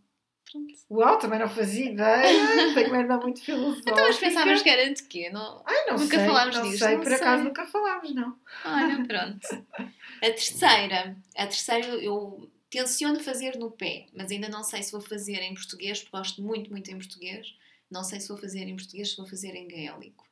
Pronto. 0.53 0.75
Uau, 0.91 1.19
também 1.19 1.39
não 1.39 1.49
fazia 1.49 1.91
ideia. 1.91 2.75
Tenho 2.75 2.95
irmã 2.95 3.17
muito 3.19 3.43
filosófica. 3.43 3.91
Então, 3.91 4.07
mas 4.07 4.19
pensavas 4.19 4.63
que 4.63 4.69
era 4.69 4.93
de 4.93 5.03
quê? 5.05 5.31
Não... 5.31 5.63
Ai, 5.67 5.87
não 5.87 5.99
Nunca 5.99 6.17
sei, 6.19 6.27
falámos 6.27 6.57
não 6.57 6.63
disto, 6.65 6.79
sei, 6.79 6.95
não 6.95 7.03
por 7.03 7.13
acaso 7.13 7.45
nunca 7.45 7.67
falámos, 7.67 8.15
não. 8.15 8.37
Olha, 8.67 9.05
pronto. 9.07 9.67
A 9.79 10.27
terceira. 10.27 11.17
A 11.35 11.47
terceira 11.47 11.87
eu 11.87 12.52
tenciono 12.73 13.21
fazer 13.21 13.59
no 13.59 13.71
pé, 13.71 14.07
mas 14.15 14.31
ainda 14.31 14.49
não 14.49 14.65
sei 14.65 14.83
se 14.83 14.91
vou 14.91 15.01
fazer 15.01 15.43
em 15.43 15.53
português, 15.53 16.01
porque 16.01 16.17
gosto 16.17 16.43
muito, 16.43 16.71
muito 16.71 16.91
em 16.91 16.97
português. 16.97 17.55
Não 17.91 18.03
sei 18.03 18.19
se 18.19 18.29
vou 18.29 18.39
fazer 18.39 18.67
em 18.67 18.75
português, 18.75 19.11
se 19.11 19.17
vou 19.19 19.27
fazer 19.27 19.55
em 19.55 19.69
gaélico. 19.69 20.27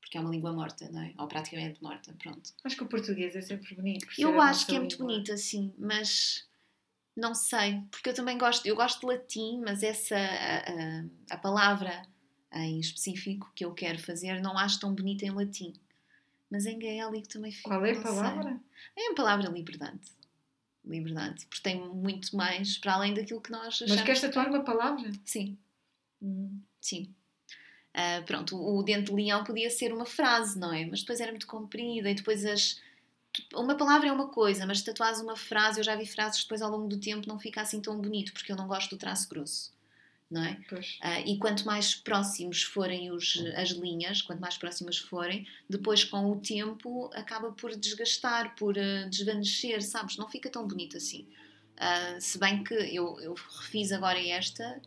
Porque 0.00 0.18
é 0.18 0.20
uma 0.20 0.30
língua 0.30 0.52
morta, 0.52 0.88
não 0.90 1.00
é? 1.00 1.14
Ou 1.16 1.28
praticamente 1.28 1.80
morta, 1.80 2.12
pronto. 2.18 2.52
Acho 2.64 2.76
que 2.76 2.82
o 2.82 2.88
português 2.88 3.36
é 3.36 3.40
sempre 3.40 3.72
bonito. 3.76 4.04
Eu 4.18 4.40
acho 4.40 4.66
que 4.66 4.74
é 4.74 4.80
muito 4.80 4.94
língua. 4.94 5.06
bonito 5.06 5.32
assim, 5.32 5.72
mas 5.78 6.44
não 7.16 7.34
sei, 7.34 7.80
porque 7.90 8.10
eu 8.10 8.14
também 8.14 8.36
gosto, 8.36 8.66
eu 8.66 8.74
gosto 8.74 9.00
de 9.00 9.06
latim, 9.06 9.60
mas 9.64 9.84
essa 9.84 10.16
a, 10.16 10.58
a, 10.58 11.04
a 11.30 11.38
palavra 11.38 12.02
em 12.52 12.80
específico 12.80 13.50
que 13.54 13.64
eu 13.64 13.72
quero 13.72 14.00
fazer 14.00 14.40
não 14.40 14.58
acho 14.58 14.80
tão 14.80 14.92
bonita 14.92 15.24
em 15.24 15.30
latim. 15.30 15.72
Mas 16.50 16.66
em 16.66 16.78
gaélico 16.78 17.28
também 17.28 17.52
fica. 17.52 17.68
Qual 17.68 17.84
é 17.84 17.92
a 17.92 17.94
não 17.94 18.02
sei. 18.02 18.12
palavra? 18.12 18.60
É 18.96 19.10
a 19.10 19.14
palavra 19.14 19.50
liberdade. 19.50 20.00
Liberdade, 20.86 21.44
porque 21.46 21.62
tem 21.62 21.80
muito 21.88 22.36
mais 22.36 22.78
para 22.78 22.94
além 22.94 23.12
daquilo 23.12 23.40
que 23.40 23.50
nós 23.50 23.66
achamos. 23.74 23.94
Mas 23.96 24.02
queres 24.02 24.20
tatuar 24.20 24.48
uma 24.48 24.62
palavra? 24.62 25.10
Sim, 25.24 25.58
Hum. 26.22 26.60
sim. 26.80 27.12
Ah, 27.92 28.22
pronto, 28.26 28.56
o 28.56 28.82
dente 28.82 29.06
de 29.10 29.12
leão 29.14 29.42
podia 29.42 29.70
ser 29.70 29.92
uma 29.92 30.04
frase, 30.06 30.58
não 30.58 30.72
é? 30.72 30.84
Mas 30.86 31.00
depois 31.00 31.18
era 31.20 31.32
muito 31.32 31.46
comprida 31.46 32.10
e 32.10 32.14
depois 32.14 32.44
as. 32.44 32.80
Uma 33.54 33.74
palavra 33.76 34.08
é 34.08 34.12
uma 34.12 34.28
coisa, 34.28 34.64
mas 34.66 34.82
tatuares 34.82 35.20
uma 35.20 35.36
frase, 35.36 35.80
eu 35.80 35.84
já 35.84 35.94
vi 35.96 36.06
frases 36.06 36.38
que 36.38 36.44
depois 36.44 36.62
ao 36.62 36.70
longo 36.70 36.88
do 36.88 36.98
tempo 37.00 37.28
não 37.28 37.38
fica 37.38 37.60
assim 37.60 37.80
tão 37.82 38.00
bonito, 38.00 38.32
porque 38.32 38.50
eu 38.52 38.56
não 38.56 38.66
gosto 38.66 38.90
do 38.90 38.98
traço 38.98 39.28
grosso, 39.28 39.72
não 40.30 40.44
é? 40.44 40.58
Ah, 41.00 41.20
e 41.20 41.38
quanto 41.38 41.64
mais 41.64 41.94
próximos 41.94 42.62
forem 42.62 43.10
os, 43.10 43.36
as 43.56 43.70
linhas, 43.70 44.22
quanto 44.22 44.40
mais 44.40 44.56
próximas 44.58 44.98
forem, 44.98 45.46
depois 45.70 46.02
com 46.04 46.30
o 46.30 46.40
tempo 46.40 47.10
acaba 47.14 47.52
por 47.52 47.74
desgastar, 47.76 48.54
por 48.56 48.76
ah, 48.78 49.08
desvanecer, 49.08 49.82
sabes? 49.82 50.16
Não 50.16 50.28
fica 50.28 50.50
tão 50.50 50.66
bonito 50.66 50.96
assim. 50.96 51.26
Ah, 51.76 52.16
se 52.20 52.38
bem 52.38 52.64
que 52.64 52.74
eu, 52.74 53.20
eu 53.20 53.34
refiz 53.34 53.92
agora 53.92 54.18
esta 54.26 54.80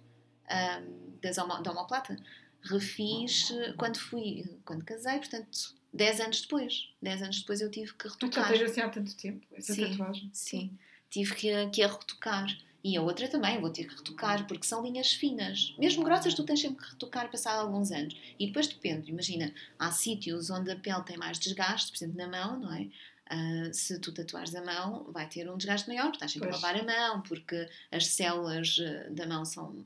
das 1.21 1.37
homo, 1.37 1.61
da 1.61 1.71
homoplata, 1.71 2.15
refiz 2.63 3.53
quando 3.77 3.99
fui, 3.99 4.43
quando 4.65 4.83
casei, 4.83 5.19
portanto, 5.19 5.75
10 5.93 6.19
anos 6.21 6.41
depois. 6.41 6.89
10 7.01 7.21
anos 7.21 7.39
depois 7.41 7.61
eu 7.61 7.69
tive 7.69 7.93
que 7.93 8.07
Tu 8.09 8.09
já 8.09 8.25
retocar. 8.25 8.47
tens 8.47 8.61
assim 8.63 8.81
há 8.81 8.89
tanto 8.89 9.15
tempo, 9.15 9.45
essa 9.53 9.73
Sim. 9.73 9.91
tatuagem. 9.91 10.29
Sim, 10.33 10.77
tive 11.09 11.35
que, 11.35 11.67
que 11.69 11.83
a 11.83 11.87
retocar. 11.87 12.47
E 12.83 12.95
a 12.95 13.01
outra 13.01 13.27
também 13.27 13.59
vou 13.59 13.69
ter 13.69 13.83
que 13.85 13.95
retocar, 13.95 14.47
porque 14.47 14.65
são 14.65 14.81
linhas 14.81 15.11
finas. 15.11 15.75
Mesmo 15.77 16.03
grossas, 16.03 16.33
tu 16.33 16.43
tens 16.45 16.61
sempre 16.61 16.81
que 16.83 16.91
retocar 16.91 17.29
passado 17.29 17.59
alguns 17.59 17.91
anos. 17.91 18.15
E 18.39 18.47
depois 18.47 18.67
depende, 18.67 19.09
imagina, 19.11 19.53
há 19.77 19.91
sítios 19.91 20.49
onde 20.49 20.71
a 20.71 20.75
pele 20.77 21.03
tem 21.03 21.17
mais 21.17 21.37
desgaste, 21.37 21.91
por 21.91 21.97
exemplo, 21.97 22.17
na 22.17 22.27
mão, 22.27 22.59
não 22.59 22.73
é? 22.73 22.87
Ah, 23.31 23.69
se 23.73 23.99
tu 23.99 24.11
tatuares 24.13 24.55
a 24.55 24.63
mão, 24.63 25.11
vai 25.11 25.27
ter 25.27 25.49
um 25.51 25.57
desgaste 25.57 25.87
maior, 25.89 26.03
porque 26.05 26.15
estás 26.17 26.31
sempre 26.31 26.49
Pois. 26.49 26.63
a 26.63 26.67
lavar 26.67 26.81
a 26.81 26.85
mão, 27.13 27.21
porque 27.21 27.69
as 27.91 28.07
células 28.07 28.77
ah, 28.79 29.09
da 29.11 29.27
mão 29.27 29.43
são, 29.43 29.85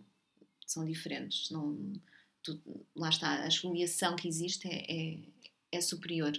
são 0.67 0.85
diferentes. 0.85 1.49
Não, 1.49 1.75
tu- 2.43 2.61
lá 2.95 3.09
está, 3.09 3.41
a 3.43 3.47
esfoliação 3.47 4.15
que 4.15 4.27
existe 4.27 4.67
é, 4.67 4.85
é, 5.13 5.17
é 5.71 5.81
superior. 5.81 6.31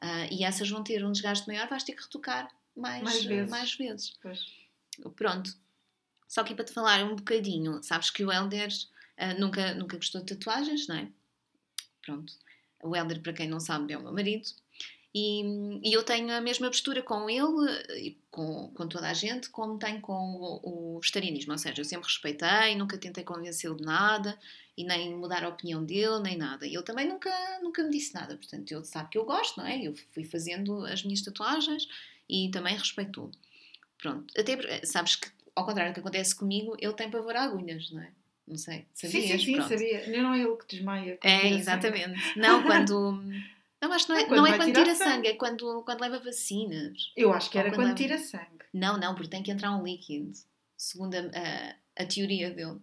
Ah, 0.00 0.26
e 0.30 0.44
essas 0.44 0.68
vão 0.68 0.84
ter 0.84 1.02
um 1.04 1.12
desgaste 1.12 1.46
maior, 1.48 1.66
vais 1.66 1.82
ter 1.82 1.94
que 1.94 2.02
retocar 2.02 2.54
mais, 2.76 3.02
Mais 3.02 3.24
vezes. 3.24 3.50
mais 3.50 3.74
vezes. 3.74 4.12
Pronto. 5.16 5.56
Só 6.28 6.42
que 6.42 6.54
para 6.54 6.64
te 6.64 6.72
falar 6.72 7.04
um 7.04 7.16
bocadinho, 7.16 7.82
sabes 7.82 8.10
que 8.10 8.24
o 8.24 8.32
Helder 8.32 8.68
ah, 9.16 9.34
nunca, 9.34 9.74
nunca 9.74 9.96
gostou 9.96 10.22
de 10.22 10.34
tatuagens, 10.34 10.86
não 10.88 10.96
é? 10.96 11.08
Pronto. 12.02 12.32
O 12.82 12.94
Helder, 12.94 13.20
para 13.22 13.32
quem 13.32 13.48
não 13.48 13.60
sabe, 13.60 13.92
é 13.92 13.98
o 13.98 14.02
meu 14.02 14.12
marido. 14.12 14.48
E, 15.14 15.42
e 15.84 15.92
eu 15.92 16.02
tenho 16.02 16.32
a 16.32 16.40
mesma 16.40 16.66
postura 16.66 17.00
com 17.00 17.30
ele 17.30 18.18
com, 18.32 18.68
com 18.74 18.88
toda 18.88 19.08
a 19.08 19.14
gente, 19.14 19.48
como 19.48 19.78
tenho 19.78 20.00
com 20.00 20.12
o, 20.12 20.96
o 20.96 21.00
vegetarianismo. 21.00 21.52
Ou 21.52 21.58
seja, 21.58 21.80
eu 21.80 21.84
sempre 21.84 22.08
respeitei, 22.08 22.74
nunca 22.74 22.98
tentei 22.98 23.22
convencê-lo 23.22 23.76
de 23.76 23.84
nada 23.84 24.36
e 24.76 24.82
nem 24.82 25.14
mudar 25.14 25.44
a 25.44 25.48
opinião 25.48 25.84
dele, 25.84 26.18
nem 26.20 26.36
nada. 26.36 26.66
E 26.66 26.74
ele 26.74 26.82
também 26.82 27.08
nunca, 27.08 27.30
nunca 27.62 27.84
me 27.84 27.90
disse 27.90 28.12
nada. 28.12 28.36
Portanto, 28.36 28.72
ele 28.72 28.84
sabe 28.84 29.08
que 29.10 29.16
eu 29.16 29.24
gosto, 29.24 29.58
não 29.58 29.66
é? 29.66 29.80
Eu 29.80 29.94
fui 30.12 30.24
fazendo 30.24 30.84
as 30.84 31.04
minhas 31.04 31.22
tatuagens 31.22 31.86
e 32.28 32.50
também 32.50 32.76
respeitou. 32.76 33.30
Pronto. 33.98 34.34
Até, 34.36 34.84
sabes 34.84 35.14
que, 35.14 35.28
ao 35.54 35.64
contrário 35.66 35.92
do 35.92 35.94
que 35.94 36.00
acontece 36.00 36.34
comigo, 36.34 36.76
ele 36.78 36.92
tem 36.94 37.10
pavor 37.10 37.34
a 37.36 37.42
agulhas, 37.44 37.90
não 37.90 38.02
é? 38.02 38.10
Não 38.46 38.56
sei. 38.56 38.86
Sabias? 38.92 39.24
Sim, 39.24 39.38
sim, 39.38 39.44
sim, 39.54 39.62
sabia. 39.62 40.06
Não 40.22 40.34
é 40.34 40.40
ele 40.40 40.56
que 40.56 40.66
desmaia. 40.76 41.16
quando 41.16 41.30
É, 41.32 41.36
tira 41.38 41.48
sangue. 41.50 41.60
exatamente. 41.60 42.38
Não, 42.38 42.62
quando. 42.62 43.22
Não, 43.82 43.92
acho 43.92 44.06
que 44.06 44.12
não 44.12 44.18
é, 44.18 44.22
É 44.22 44.24
quando 44.26 44.36
não 44.38 44.46
é 44.46 44.56
quando 44.56 44.72
tira 44.74 44.94
sangue. 44.94 45.10
sangue, 45.10 45.28
é 45.28 45.34
quando, 45.34 45.82
quando 45.82 46.00
leva 46.00 46.18
vacinas. 46.18 47.12
Eu 47.14 47.32
acho 47.34 47.50
que 47.50 47.58
era 47.58 47.68
quando 47.68 47.76
quando 47.76 47.84
leva- 47.88 47.96
tira 47.98 48.16
sangue. 48.18 48.64
Não, 48.72 48.96
não, 48.98 49.14
porque 49.14 49.28
tem 49.28 49.42
que 49.42 49.50
entrar 49.50 49.76
um 49.76 49.84
líquido, 49.84 50.32
segundo 50.74 51.14
a, 51.14 51.18
a, 51.98 52.02
a 52.02 52.06
teoria 52.06 52.50
dele. 52.50 52.80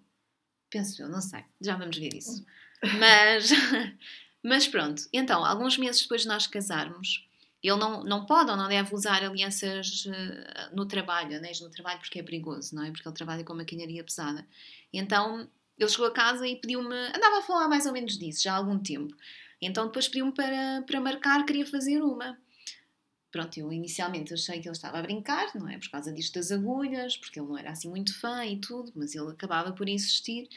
Penso 0.69 1.01
eu, 1.01 1.09
não 1.09 1.19
sei. 1.19 1.43
Já 1.59 1.75
vamos 1.75 1.97
ver 1.97 2.13
isso. 2.13 2.45
Mas, 2.99 3.49
mas 4.43 4.67
pronto. 4.67 5.03
Então, 5.11 5.43
alguns 5.45 5.75
meses 5.77 6.01
depois 6.03 6.21
de 6.21 6.27
nós 6.27 6.45
casarmos, 6.47 7.27
ele 7.63 7.77
não, 7.77 8.03
não 8.03 8.25
pode 8.25 8.49
ou 8.49 8.57
não 8.57 8.67
deve 8.67 8.93
usar 8.93 9.23
alianças 9.23 10.07
eh, 10.07 10.69
no 10.73 10.85
trabalho, 10.85 11.37
anéis 11.37 11.61
no 11.61 11.69
trabalho, 11.69 11.99
porque 11.99 12.19
é 12.19 12.23
perigoso, 12.23 12.75
não 12.75 12.83
é? 12.83 12.91
Porque 12.91 13.07
ele 13.07 13.15
trabalha 13.15 13.43
com 13.43 13.53
maquinaria 13.53 14.03
pesada. 14.03 14.45
Então, 14.91 15.47
ele 15.77 15.89
chegou 15.89 16.07
a 16.07 16.11
casa 16.11 16.47
e 16.47 16.55
pediu-me... 16.55 16.95
Andava 17.15 17.39
a 17.39 17.41
falar 17.41 17.67
mais 17.67 17.85
ou 17.85 17.93
menos 17.93 18.17
disso, 18.17 18.43
já 18.43 18.53
há 18.53 18.57
algum 18.57 18.79
tempo. 18.79 19.15
Então, 19.61 19.85
depois 19.85 20.07
pediu-me 20.07 20.31
para, 20.31 20.81
para 20.81 20.99
marcar, 20.99 21.45
queria 21.45 21.65
fazer 21.65 22.01
uma. 22.01 22.37
Pronto, 23.31 23.57
eu 23.57 23.71
inicialmente 23.71 24.33
achei 24.33 24.59
que 24.59 24.67
ele 24.67 24.75
estava 24.75 24.97
a 24.97 25.01
brincar, 25.01 25.51
não 25.55 25.69
é? 25.69 25.77
Por 25.77 25.89
causa 25.89 26.11
disto 26.11 26.33
das 26.33 26.51
agulhas, 26.51 27.15
porque 27.15 27.39
ele 27.39 27.47
não 27.47 27.57
era 27.57 27.71
assim 27.71 27.89
muito 27.89 28.19
fã 28.19 28.43
e 28.45 28.59
tudo, 28.59 28.91
mas 28.95 29.15
ele 29.15 29.29
acabava 29.29 29.71
por 29.71 29.87
insistir. 29.87 30.49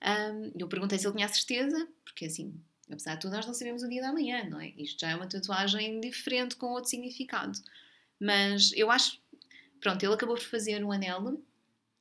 Ahm, 0.00 0.52
eu 0.56 0.68
perguntei 0.68 0.98
se 0.98 1.06
ele 1.06 1.16
tinha 1.16 1.28
certeza, 1.28 1.88
porque 2.04 2.26
assim, 2.26 2.54
apesar 2.92 3.14
de 3.14 3.20
tudo, 3.20 3.34
nós 3.34 3.46
não 3.46 3.54
sabemos 3.54 3.82
o 3.82 3.88
dia 3.88 4.02
da 4.02 4.12
manhã, 4.12 4.44
não 4.48 4.60
é? 4.60 4.68
Isto 4.76 5.00
já 5.00 5.10
é 5.10 5.16
uma 5.16 5.26
tatuagem 5.26 6.00
diferente, 6.00 6.56
com 6.56 6.66
outro 6.66 6.90
significado. 6.90 7.58
Mas 8.20 8.72
eu 8.74 8.90
acho. 8.90 9.20
Pronto, 9.80 10.02
ele 10.04 10.14
acabou 10.14 10.36
por 10.36 10.44
fazer 10.44 10.84
um 10.84 10.92
anel, 10.92 11.42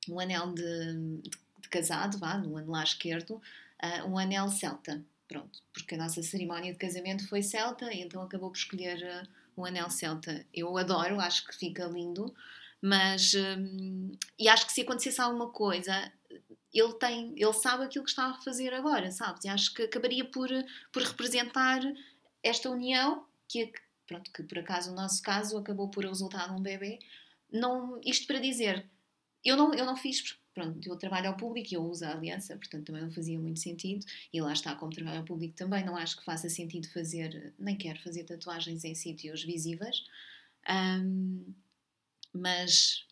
um 0.08 0.19
anel 0.19 0.54
de, 0.54 1.21
de, 1.21 1.30
de 1.62 1.69
casado, 1.69 2.17
vá, 2.19 2.38
no 2.38 2.58
anelar 2.58 2.84
esquerdo, 2.84 3.41
ah, 3.80 4.06
um 4.06 4.17
anel 4.17 4.49
celta. 4.49 5.04
Pronto, 5.27 5.60
porque 5.73 5.95
a 5.95 5.97
nossa 5.97 6.21
cerimónia 6.21 6.73
de 6.73 6.77
casamento 6.77 7.27
foi 7.27 7.41
celta, 7.41 7.91
então 7.93 8.21
acabou 8.21 8.51
por 8.51 8.58
escolher 8.58 9.04
ah, 9.04 9.27
o 9.56 9.65
anel 9.65 9.89
celta. 9.89 10.45
Eu 10.54 10.77
adoro, 10.77 11.19
acho 11.19 11.47
que 11.47 11.56
fica 11.56 11.86
lindo, 11.86 12.34
mas. 12.82 13.34
hum, 13.34 14.12
e 14.38 14.47
acho 14.47 14.67
que 14.67 14.73
se 14.73 14.82
acontecesse 14.82 15.21
alguma 15.21 15.49
coisa, 15.49 16.12
ele 16.74 16.94
tem, 16.94 17.34
ele 17.36 17.54
sabe 17.54 17.84
aquilo 17.84 18.06
que 18.06 18.12
está 18.12 18.28
a 18.28 18.42
fazer 18.42 18.74
agora, 18.74 19.12
sabes? 19.12 19.44
E 19.46 19.50
acho 19.50 19.74
que 19.74 19.84
acabaria 19.84 20.26
por, 20.26 20.50
por 20.92 21.04
representar 21.04 21.82
esta 22.44 22.70
união 22.70 23.26
que, 23.48 23.72
pronto, 24.08 24.32
que 24.32 24.44
por 24.44 24.60
acaso 24.60 24.92
o 24.92 24.96
nosso 24.96 25.22
caso 25.22 25.58
acabou 25.58 25.90
por 25.90 26.06
resultar 26.06 26.52
num 26.52 26.62
bebê. 26.62 27.00
Não, 27.52 28.00
isto 28.04 28.26
para 28.28 28.40
dizer, 28.40 28.90
eu 29.44 29.58
não, 29.58 29.74
eu 29.74 29.86
não 29.86 29.98
fiz, 29.98 30.38
pronto, 30.54 30.88
eu 30.88 30.96
trabalho 30.96 31.30
ao 31.30 31.38
público 31.38 31.70
e 31.72 31.76
eu 31.76 31.84
uso 31.84 32.06
a 32.06 32.12
aliança, 32.12 32.56
portanto 32.56 32.86
também 32.86 33.02
não 33.02 33.12
fazia 33.12 33.38
muito 33.38 33.60
sentido. 33.60 34.06
E 34.32 34.42
lá 34.42 34.54
está, 34.54 34.76
como 34.76 34.94
trabalho 34.94 35.20
ao 35.20 35.26
público 35.26 35.56
também, 35.56 35.84
não 35.84 35.98
acho 35.98 36.18
que 36.18 36.26
faça 36.26 36.50
sentido 36.50 36.88
fazer, 36.90 37.54
nem 37.60 37.78
quero 37.78 38.00
fazer 38.02 38.24
tatuagens 38.24 38.84
em 38.84 38.96
sítios 38.96 39.44
visíveis. 39.44 40.04
Ahm, 40.68 41.54
mas 42.34 43.06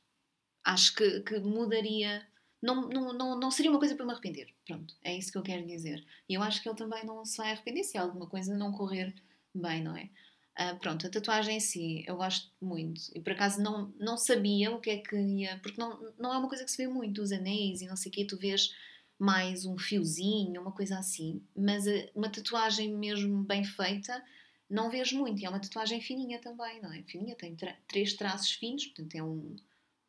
acho 0.64 0.96
que, 0.96 1.22
que 1.22 1.40
mudaria. 1.40 2.26
Não, 2.62 2.90
não, 2.90 3.14
não, 3.14 3.40
não 3.40 3.52
seria 3.52 3.72
uma 3.72 3.80
coisa 3.80 3.96
para 3.96 4.06
me 4.06 4.12
arrepender. 4.12 4.54
Pronto, 4.66 4.96
é 5.04 5.16
isso 5.16 5.32
que 5.32 5.38
eu 5.38 5.44
quero 5.44 5.66
dizer. 5.66 6.06
E 6.28 6.34
eu 6.34 6.44
acho 6.44 6.62
que 6.62 6.68
ele 6.68 6.78
também 6.78 7.06
não 7.06 7.24
se 7.24 7.38
vai 7.38 7.52
arrepender 7.52 7.84
se 7.84 7.98
alguma 7.98 8.28
coisa 8.28 8.56
não 8.58 8.72
correr 8.72 9.14
bem, 9.54 9.82
não 9.82 9.96
é? 9.96 10.10
Ah, 10.56 10.76
pronto, 10.76 11.08
a 11.08 11.10
tatuagem 11.10 11.56
em 11.56 11.60
si, 11.62 12.04
eu 12.06 12.18
gosto 12.18 12.52
muito. 12.62 13.02
E 13.16 13.22
por 13.22 13.32
acaso 13.32 13.62
não, 13.62 13.94
não 13.98 14.18
sabia 14.18 14.72
o 14.72 14.82
que 14.82 14.90
é 14.90 14.98
que 14.98 15.16
ia. 15.16 15.58
Porque 15.60 15.80
não, 15.80 16.14
não 16.20 16.34
é 16.34 16.38
uma 16.38 16.50
coisa 16.50 16.66
que 16.66 16.72
se 16.72 16.78
vê 16.78 16.88
muito, 16.88 17.22
os 17.22 17.32
anéis 17.32 17.82
e 17.82 17.88
não 17.88 17.96
sei 17.96 18.12
o 18.12 18.14
quê. 18.14 18.26
Tu 18.26 18.38
vês 18.38 18.74
mais 19.18 19.66
um 19.66 19.78
fiozinho, 19.78 20.62
uma 20.62 20.74
coisa 20.74 21.00
assim. 21.00 21.42
Mas 21.56 21.88
eh, 21.88 22.12
uma 22.14 22.30
tatuagem 22.30 22.94
mesmo 22.94 23.42
bem 23.44 23.64
feita, 23.64 24.22
não 24.70 24.90
vejo 24.90 25.18
muito. 25.18 25.42
E 25.42 25.46
é 25.46 25.50
uma 25.50 25.62
tatuagem 25.62 26.02
fininha 26.02 26.40
também, 26.40 26.82
não 26.82 26.92
é? 26.92 27.04
Fininha, 27.04 27.36
tem 27.36 27.56
tra 27.56 27.74
três 27.88 28.14
traços 28.14 28.52
finos, 28.52 28.86
portanto 28.88 29.16
é 29.16 29.24
um, 29.24 29.56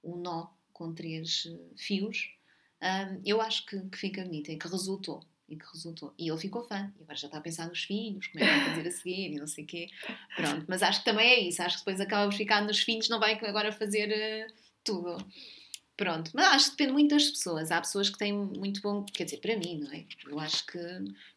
um 0.02 0.16
nó 0.16 0.48
com 0.72 0.92
três 0.92 1.44
uh, 1.44 1.72
fios. 1.76 2.34
Um, 2.82 3.20
eu 3.24 3.40
acho 3.40 3.66
que, 3.66 3.78
que 3.88 3.98
fica 3.98 4.22
bonita 4.22 4.52
e 4.52 4.58
que 4.58 4.68
resultou 4.68 5.22
e 5.50 5.56
que 5.56 5.66
resultou. 5.72 6.14
E 6.16 6.30
ele 6.30 6.38
ficou 6.38 6.62
fã, 6.62 6.92
e 6.96 7.02
agora 7.02 7.18
já 7.18 7.26
está 7.26 7.38
a 7.38 7.40
pensar 7.40 7.66
nos 7.66 7.82
filhos, 7.82 8.28
como 8.28 8.44
é 8.44 8.46
que 8.46 8.54
vai 8.54 8.70
fazer 8.70 8.88
a 8.88 8.92
seguir 8.92 9.32
e 9.32 9.34
não 9.34 9.48
sei 9.48 9.64
o 9.64 9.66
quê. 9.66 9.88
Pronto, 10.36 10.64
mas 10.68 10.82
acho 10.82 11.00
que 11.00 11.04
também 11.04 11.28
é 11.28 11.40
isso, 11.40 11.60
acho 11.60 11.78
que 11.78 11.84
depois 11.84 12.00
acaba 12.00 12.30
por 12.30 12.36
ficar 12.36 12.62
nos 12.62 12.78
filhos, 12.78 13.08
não 13.08 13.18
vai 13.18 13.34
agora 13.34 13.72
fazer 13.72 14.08
uh, 14.08 14.52
tudo. 14.84 15.16
Pronto, 15.96 16.30
mas 16.32 16.46
acho 16.46 16.64
que 16.66 16.70
depende 16.78 16.92
muito 16.92 17.14
das 17.14 17.28
pessoas. 17.28 17.70
Há 17.70 17.78
pessoas 17.78 18.08
que 18.08 18.16
têm 18.16 18.32
muito 18.32 18.80
bom, 18.80 19.04
quer 19.04 19.24
dizer, 19.24 19.36
para 19.36 19.54
mim, 19.54 19.80
não 19.80 19.92
é? 19.92 20.06
Eu 20.26 20.38
acho 20.40 20.64
que 20.64 20.78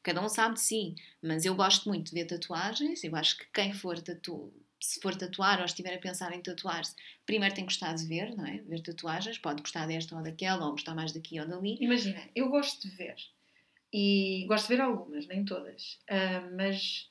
cada 0.02 0.24
um 0.24 0.30
sabe 0.30 0.54
de 0.54 0.62
si, 0.62 0.96
mas 1.22 1.44
eu 1.44 1.54
gosto 1.54 1.90
muito 1.90 2.10
de 2.10 2.14
ver 2.14 2.26
tatuagens. 2.28 3.04
Eu 3.04 3.14
acho 3.18 3.38
que 3.38 3.46
quem 3.54 3.74
for 3.74 4.00
tatu 4.00 4.54
se 4.84 5.00
for 5.00 5.16
tatuar 5.16 5.60
ou 5.60 5.66
estiver 5.66 5.96
a 5.96 5.98
pensar 5.98 6.34
em 6.34 6.42
tatuar-se, 6.42 6.94
primeiro 7.26 7.56
tem 7.56 7.66
que 7.66 7.72
gostar 7.72 7.94
de 7.94 8.06
ver, 8.06 8.36
não 8.36 8.46
é? 8.46 8.58
Ver 8.58 8.82
tatuagens, 8.82 9.38
pode 9.38 9.62
gostar 9.62 9.88
desta 9.88 10.14
ou 10.14 10.22
daquela, 10.22 10.66
ou 10.66 10.72
gostar 10.72 10.94
mais 10.94 11.14
daqui 11.14 11.40
ou 11.40 11.48
dali. 11.48 11.78
Imagina, 11.80 12.22
eu 12.36 12.50
gosto 12.50 12.86
de 12.86 12.94
ver, 12.94 13.16
e 13.94 14.46
gosto 14.46 14.68
de 14.68 14.76
ver 14.76 14.82
algumas, 14.82 15.26
nem 15.26 15.46
todas. 15.46 16.00
Uh, 16.10 16.54
mas 16.58 17.10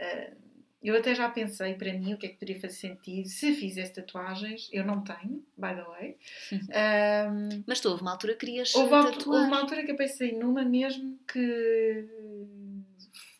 uh, 0.00 0.36
eu 0.82 0.96
até 0.96 1.14
já 1.14 1.28
pensei 1.28 1.74
para 1.74 1.92
mim 1.92 2.14
o 2.14 2.18
que 2.18 2.26
é 2.26 2.28
que 2.28 2.38
poderia 2.38 2.60
fazer 2.60 2.74
sentido 2.74 3.28
se 3.28 3.54
fizesse 3.54 3.92
tatuagens. 3.92 4.68
Eu 4.72 4.84
não 4.84 5.04
tenho, 5.04 5.46
by 5.56 5.74
the 5.76 5.84
way. 5.84 6.16
Um, 6.52 7.62
mas 7.68 7.78
tu, 7.78 7.88
houve 7.88 8.02
uma 8.02 8.12
altura 8.12 8.32
que 8.34 8.46
querias 8.46 8.74
houve, 8.74 8.90
tatuar. 8.90 9.42
Houve 9.42 9.46
uma 9.46 9.60
altura 9.60 9.84
que 9.84 9.92
eu 9.92 9.96
pensei 9.96 10.32
numa 10.32 10.64
mesmo 10.64 11.16
que 11.32 12.04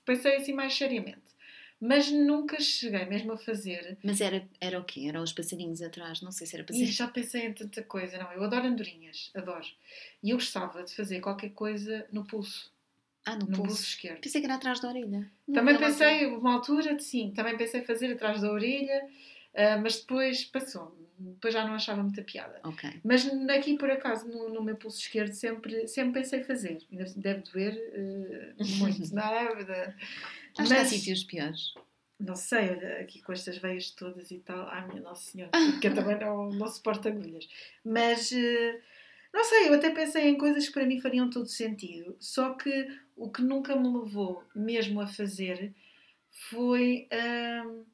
pensei 0.05 0.37
assim 0.37 0.53
mais 0.53 0.73
seriamente. 0.73 1.26
Mas 1.81 2.11
nunca 2.11 2.59
cheguei 2.59 3.05
mesmo 3.05 3.33
a 3.33 3.37
fazer. 3.37 3.99
Mas 4.03 4.21
era, 4.21 4.47
era 4.61 4.81
o 4.81 4.85
quê? 4.85 5.07
Eram 5.09 5.23
os 5.23 5.33
passarinhos 5.33 5.83
atrás? 5.83 6.23
Não 6.23 6.33
sei 6.33 6.47
se 6.47 6.57
era 6.57 6.65
passarinhos. 6.65 6.91
E 6.91 6.97
já 6.97 7.07
pensei 7.07 7.47
em 7.47 7.53
tanta 7.53 7.83
coisa. 7.83 8.17
Não, 8.17 8.33
eu 8.33 8.43
adoro 8.45 8.67
andorinhas. 8.67 9.31
Adoro. 9.35 9.67
E 10.23 10.31
eu 10.31 10.37
gostava 10.37 10.83
de 10.83 10.95
fazer 10.95 11.21
qualquer 11.21 11.51
coisa 11.51 12.07
no 12.11 12.25
pulso. 12.25 12.73
Ah, 13.27 13.35
no, 13.35 13.41
no 13.41 13.47
pulso. 13.49 13.63
pulso. 13.63 13.83
esquerdo. 13.83 14.21
Pensei 14.21 14.41
que 14.41 14.47
era 14.47 14.55
atrás 14.55 14.81
da 14.81 14.89
orelha. 14.89 15.31
Não 15.47 15.55
também 15.55 15.77
pensei, 15.77 16.27
uma 16.27 16.55
altura, 16.55 16.99
sim, 16.99 17.33
também 17.35 17.57
pensei 17.57 17.83
fazer 17.83 18.13
atrás 18.13 18.41
da 18.41 18.51
orelha, 18.51 19.05
uh, 19.05 19.83
mas 19.83 20.01
depois 20.01 20.45
passou 20.45 20.97
Depois 21.19 21.53
já 21.53 21.67
não 21.67 21.75
achava 21.75 22.03
muita 22.03 22.23
piada. 22.23 22.61
Ok. 22.63 22.89
Mas 23.03 23.27
aqui, 23.51 23.77
por 23.77 23.91
acaso, 23.91 24.29
no, 24.29 24.49
no 24.49 24.63
meu 24.63 24.77
pulso 24.77 25.01
esquerdo, 25.01 25.33
sempre, 25.33 25.89
sempre 25.89 26.21
pensei 26.21 26.45
fazer. 26.45 26.79
Deve 27.17 27.43
doer 27.43 27.75
uh, 27.75 28.79
muito, 28.79 29.11
não 29.13 29.23
é? 29.23 29.95
Acho 30.59 30.69
mas, 30.69 30.69
que 30.69 30.75
há 30.75 30.85
sítios 30.85 31.25
piores. 31.25 31.75
Não 32.19 32.35
sei, 32.35 32.71
aqui 33.01 33.21
com 33.21 33.33
estas 33.33 33.59
veias 33.59 33.91
todas 33.91 34.31
e 34.31 34.39
tal. 34.39 34.67
Ai, 34.69 34.87
minha 34.89 35.03
Nossa 35.03 35.31
Senhora, 35.31 35.51
porque 35.73 35.89
eu 35.89 35.95
também 35.95 36.19
não, 36.19 36.51
não 36.51 36.67
suporto 36.67 37.09
agulhas. 37.09 37.47
Mas, 37.85 38.31
uh, 38.33 38.81
não 39.33 39.45
sei, 39.45 39.69
eu 39.69 39.75
até 39.75 39.91
pensei 39.91 40.29
em 40.29 40.39
coisas 40.39 40.67
que 40.67 40.73
para 40.73 40.87
mim 40.87 41.01
fariam 41.01 41.29
todo 41.29 41.47
sentido. 41.47 42.17
Só 42.19 42.55
que 42.55 42.99
o 43.15 43.31
que 43.31 43.43
nunca 43.43 43.77
me 43.77 43.89
levou 43.99 44.43
mesmo 44.55 45.01
a 45.01 45.07
fazer 45.07 45.75
foi. 46.31 47.09
Uh, 47.13 47.85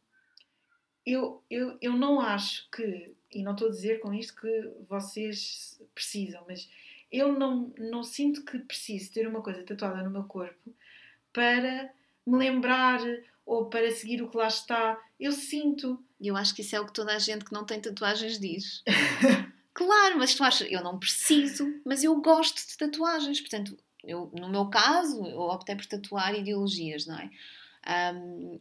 eu, 1.04 1.42
eu, 1.50 1.76
eu 1.80 1.94
não 1.94 2.20
acho 2.20 2.70
que, 2.70 3.12
e 3.32 3.42
não 3.42 3.52
estou 3.52 3.68
a 3.68 3.72
dizer 3.72 3.98
com 3.98 4.14
isto 4.14 4.40
que 4.40 4.70
vocês 4.88 5.80
precisam, 5.94 6.44
mas 6.46 6.70
eu 7.10 7.32
não, 7.32 7.72
não 7.76 8.02
sinto 8.04 8.44
que 8.44 8.58
preciso 8.60 9.12
ter 9.12 9.26
uma 9.26 9.42
coisa 9.42 9.64
tatuada 9.64 10.02
no 10.02 10.10
meu 10.10 10.24
corpo 10.24 10.72
para 11.32 11.92
me 12.26 12.38
lembrar 12.38 13.00
ou 13.44 13.66
para 13.66 13.90
seguir 13.90 14.22
o 14.22 14.28
que 14.28 14.36
lá 14.36 14.46
está. 14.46 14.98
Eu 15.18 15.32
sinto. 15.32 16.02
Eu 16.20 16.36
acho 16.36 16.54
que 16.54 16.62
isso 16.62 16.76
é 16.76 16.80
o 16.80 16.86
que 16.86 16.92
toda 16.92 17.14
a 17.14 17.18
gente 17.18 17.44
que 17.44 17.52
não 17.52 17.64
tem 17.64 17.80
tatuagens 17.80 18.38
diz. 18.38 18.82
claro, 19.74 20.18
mas 20.18 20.34
tu 20.34 20.44
achas, 20.44 20.70
eu 20.70 20.82
não 20.82 20.98
preciso, 20.98 21.66
mas 21.84 22.04
eu 22.04 22.14
gosto 22.20 22.66
de 22.66 22.76
tatuagens. 22.76 23.40
Portanto, 23.40 23.76
eu, 24.04 24.30
no 24.38 24.48
meu 24.48 24.66
caso, 24.66 25.24
eu 25.26 25.40
optei 25.40 25.74
por 25.74 25.86
tatuar 25.86 26.34
ideologias, 26.34 27.06
não 27.06 27.18
é? 27.18 27.30
Um, 28.14 28.60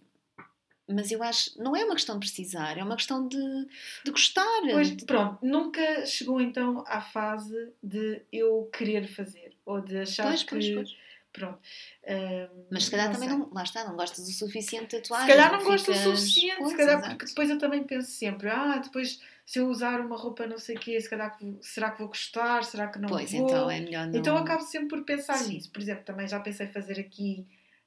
mas 0.88 1.12
eu 1.12 1.24
acho, 1.24 1.62
não 1.62 1.76
é 1.76 1.86
uma 1.86 1.95
questão 1.95 2.15
de 2.19 2.28
precisar, 2.28 2.78
é 2.78 2.84
uma 2.84 2.97
questão 2.97 3.28
de, 3.28 3.67
de 4.04 4.12
gostar. 4.12 4.62
Pois, 4.71 4.91
pronto, 5.06 5.45
nunca 5.45 6.06
chegou 6.06 6.41
então 6.41 6.84
à 6.86 7.00
fase 7.00 7.71
de 7.82 8.21
eu 8.32 8.69
querer 8.74 9.08
fazer 9.08 9.56
ou 9.65 9.80
de 9.80 10.00
achar 10.00 10.28
pois, 10.28 10.43
que. 10.43 10.50
Pois, 10.50 10.69
pois 10.74 11.11
Pronto. 11.34 11.60
Um, 12.08 12.65
Mas 12.70 12.86
se 12.86 12.91
calhar 12.91 13.08
não 13.08 13.13
também 13.13 13.30
sei. 13.30 13.38
não, 13.38 13.50
lá 13.54 13.63
está, 13.63 13.86
não 13.86 13.96
gostas 13.96 14.28
o 14.28 14.32
suficiente 14.32 14.88
de 14.96 15.02
tatuagem. 15.02 15.28
Se 15.28 15.34
calhar 15.34 15.52
não 15.52 15.63
gosto 15.63 15.91
o 15.91 15.96
suficiente, 15.96 16.58
pois, 16.58 16.72
se 16.72 16.78
calhar 16.78 16.98
exato. 16.98 17.10
porque 17.10 17.26
depois 17.26 17.50
eu 17.50 17.58
também 17.58 17.84
penso 17.84 18.12
sempre, 18.12 18.50
ah, 18.50 18.78
depois 18.84 19.22
se 19.46 19.60
eu 19.60 19.67
usar 19.67 20.00
uma 20.00 20.17
roupa 20.17 20.46
não 20.46 20.58
sei 20.58 20.76
o 20.76 20.80
quê, 20.80 21.00
se 21.00 21.10
calhar 21.10 21.38
será 21.62 21.91
que 21.91 22.00
vou 22.00 22.08
gostar, 22.08 22.63
será 22.63 22.88
que 22.88 23.00
não 23.00 23.10
pois, 23.10 23.32
vou? 23.32 23.46
então 23.46 23.70
é 23.70 23.80
melhor 23.80 24.08
não... 24.08 24.20
Então 24.20 24.38
acabo 24.38 24.62
sempre 24.62 24.89
por 24.89 25.04
pensar 25.04 25.38
Sim. 25.38 25.54
nisso. 25.54 25.72
Por 25.72 25.82
exemplo, 25.82 26.04
também 26.04 26.28
já 26.28 26.39
pensei 26.39 26.67
fazer 26.67 27.00
aqui 27.00 27.46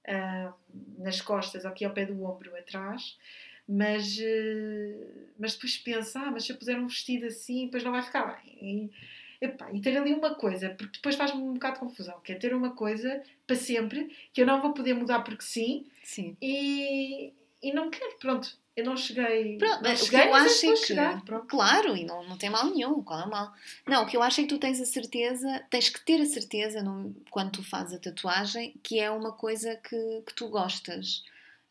uh, 0.09 0.52
nas 0.98 1.20
costas, 1.20 1.64
aqui 1.66 1.85
ao 1.85 1.92
pé 1.92 2.07
do 2.07 2.22
ombro 2.24 2.57
atrás, 2.57 3.18
mas, 3.68 4.16
uh, 4.18 5.30
mas 5.38 5.54
depois 5.54 5.76
penso, 5.78 6.18
ah, 6.18 6.30
mas 6.30 6.44
se 6.44 6.52
eu 6.52 6.57
puser 6.57 6.78
um 6.78 6.87
vestido 6.87 7.26
assim, 7.26 7.66
depois 7.66 7.85
não 7.85 7.92
vai 7.92 8.02
ficar 8.02 8.24
bem. 8.24 8.59
E, 8.61 8.90
Epá, 9.44 9.70
e 9.70 9.78
ter 9.78 9.94
ali 9.98 10.14
uma 10.14 10.35
coisa, 10.35 10.70
porque 10.70 10.96
depois 10.96 11.16
faz-me 11.16 11.42
um 11.42 11.52
bocado 11.52 11.74
de 11.74 11.80
confusão, 11.80 12.18
que 12.24 12.33
é 12.33 12.35
ter 12.35 12.54
uma 12.54 12.70
coisa 12.70 13.22
para 13.46 13.54
sempre, 13.54 14.11
que 14.33 14.40
eu 14.40 14.46
não 14.46 14.62
vou 14.62 14.72
poder 14.72 14.94
mudar 14.94 15.20
porque 15.20 15.44
sim, 15.44 15.87
sim. 16.02 16.35
E, 16.40 17.30
e 17.62 17.70
não 17.74 17.90
quero, 17.90 18.16
pronto, 18.18 18.57
eu 18.74 18.87
não 18.87 18.96
cheguei. 18.96 19.59
Pronto, 19.59 19.83
não 19.83 19.94
cheguei, 19.94 20.20
o 20.20 20.22
que 20.22 20.28
eu 20.28 20.35
acho 20.35 20.66
é 20.66 20.70
que. 20.70 20.76
Chegar, 20.76 21.22
claro, 21.46 21.94
e 21.94 22.07
não, 22.07 22.26
não 22.26 22.38
tem 22.38 22.48
mal 22.48 22.64
nenhum, 22.70 23.02
qual 23.02 23.20
é 23.20 23.24
o 23.24 23.30
mal? 23.30 23.52
Não, 23.87 24.04
o 24.04 24.07
que 24.07 24.16
eu 24.16 24.22
acho 24.22 24.40
é 24.40 24.44
que 24.44 24.48
tu 24.48 24.59
tens 24.59 24.80
a 24.80 24.87
certeza, 24.87 25.62
tens 25.68 25.90
que 25.90 26.02
ter 26.02 26.22
a 26.22 26.26
certeza 26.26 26.83
no, 26.83 27.14
quando 27.30 27.52
tu 27.52 27.62
fazes 27.62 27.92
a 27.92 27.98
tatuagem 27.98 28.74
que 28.83 28.98
é 28.98 29.11
uma 29.11 29.33
coisa 29.33 29.76
que, 29.76 30.22
que 30.26 30.35
tu 30.35 30.48
gostas. 30.48 31.22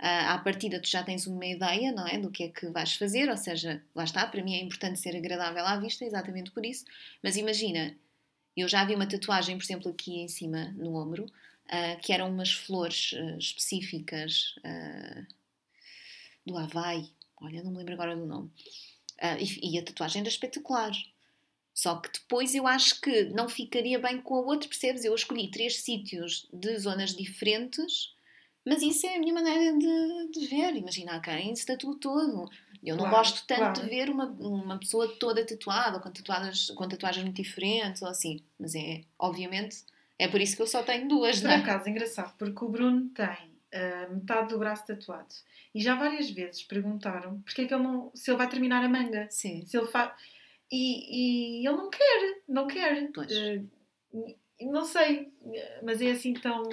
Uh, 0.03 0.27
à 0.31 0.37
partida 0.37 0.81
tu 0.81 0.89
já 0.89 1.01
tens 1.01 1.25
uma 1.27 1.45
ideia, 1.45 1.93
não 1.93 2.05
é? 2.05 2.17
Do 2.17 2.29
que 2.29 2.43
é 2.43 2.49
que 2.49 2.67
vais 2.67 2.93
fazer, 2.95 3.29
ou 3.29 3.37
seja, 3.37 3.81
lá 3.95 4.03
está, 4.03 4.27
para 4.27 4.43
mim 4.43 4.53
é 4.53 4.61
importante 4.61 4.99
ser 4.99 5.15
agradável 5.15 5.65
à 5.65 5.77
vista, 5.77 6.03
exatamente 6.03 6.51
por 6.51 6.65
isso. 6.65 6.83
Mas 7.23 7.37
imagina, 7.37 7.95
eu 8.57 8.67
já 8.67 8.83
vi 8.83 8.95
uma 8.95 9.07
tatuagem, 9.07 9.57
por 9.57 9.63
exemplo, 9.63 9.89
aqui 9.89 10.19
em 10.19 10.27
cima, 10.27 10.73
no 10.75 10.97
ombro, 10.97 11.23
uh, 11.23 12.01
que 12.01 12.11
eram 12.11 12.29
umas 12.29 12.51
flores 12.51 13.13
uh, 13.13 13.37
específicas 13.37 14.55
do 16.45 16.57
Havaí, 16.57 17.09
olha, 17.41 17.63
não 17.63 17.71
me 17.71 17.77
lembro 17.77 17.93
agora 17.93 18.13
do 18.13 18.25
nome. 18.25 18.51
E, 19.39 19.75
e, 19.75 19.79
a 19.79 19.83
tatuagem 19.83 20.19
era 20.19 20.27
espetacular. 20.27 20.91
Só 21.73 21.95
que 21.95 22.11
depois 22.11 22.53
eu 22.53 22.67
acho 22.67 22.99
que 22.99 23.23
não 23.25 23.47
ficaria 23.47 23.97
bem 23.97 24.21
com 24.21 24.35
a 24.35 24.41
outra, 24.41 24.67
percebes? 24.67 25.05
Eu 25.05 25.15
escolhi 25.15 25.49
três 25.49 25.77
sítios 25.77 26.45
de 26.51 26.77
zonas 26.77 27.15
diferentes 27.15 28.13
mas 28.65 28.82
isso 28.82 29.06
é 29.06 29.15
a 29.15 29.19
minha 29.19 29.34
maneira 29.34 29.78
de, 29.78 30.32
de 30.32 30.47
ver. 30.47 30.76
Imagina, 30.76 31.19
quem 31.19 31.56
se 31.56 31.65
tatua 31.65 31.97
todo. 31.99 32.49
Eu 32.84 32.95
não 32.95 33.06
claro, 33.06 33.17
gosto 33.17 33.47
tanto 33.47 33.60
claro. 33.60 33.82
de 33.82 33.89
ver 33.89 34.10
uma, 34.10 34.26
uma 34.26 34.78
pessoa 34.78 35.08
toda 35.17 35.45
tatuada, 35.45 35.99
com, 35.99 36.12
tatuadas, 36.12 36.69
com 36.71 36.88
tatuagens 36.88 37.23
muito 37.23 37.41
diferentes 37.41 38.02
ou 38.02 38.08
assim. 38.10 38.41
Mas 38.60 38.76
é, 38.76 39.02
obviamente, 39.17 39.84
é 40.19 40.28
por 40.28 40.41
isso 40.41 40.56
que 40.56 40.62
eu 40.62 40.67
só 40.67 40.84
tenho 40.84 41.08
duas, 41.08 41.39
Por 41.39 41.47
não 41.47 41.56
é? 41.56 41.58
um 41.60 41.63
caso 41.63 41.89
engraçado, 41.89 42.34
porque 42.38 42.63
o 42.63 42.69
Bruno 42.69 43.10
tem 43.10 43.26
uh, 43.26 44.13
metade 44.13 44.49
do 44.49 44.60
braço 44.60 44.86
tatuado. 44.86 45.34
E 45.73 45.82
já 45.82 45.95
várias 45.95 46.30
vezes 46.30 46.63
perguntaram 46.63 47.41
porque 47.41 47.62
é 47.62 47.65
que 47.65 47.73
ele 47.73 47.84
não, 47.84 48.12
se 48.13 48.30
ele 48.30 48.38
vai 48.38 48.49
terminar 48.49 48.84
a 48.84 48.89
manga. 48.89 49.28
Sim. 49.30 49.65
Se 49.65 49.78
ele 49.78 49.88
faz. 49.88 50.12
E, 50.71 51.62
e 51.62 51.67
ele 51.67 51.78
não 51.78 51.89
quer, 51.89 52.41
não 52.47 52.67
quer. 52.67 53.12
Pois. 53.13 53.32
Uh, 53.32 54.36
não 54.65 54.86
sei, 54.86 55.32
mas 55.82 56.02
é 56.02 56.12
assim 56.12 56.34
tão. 56.34 56.63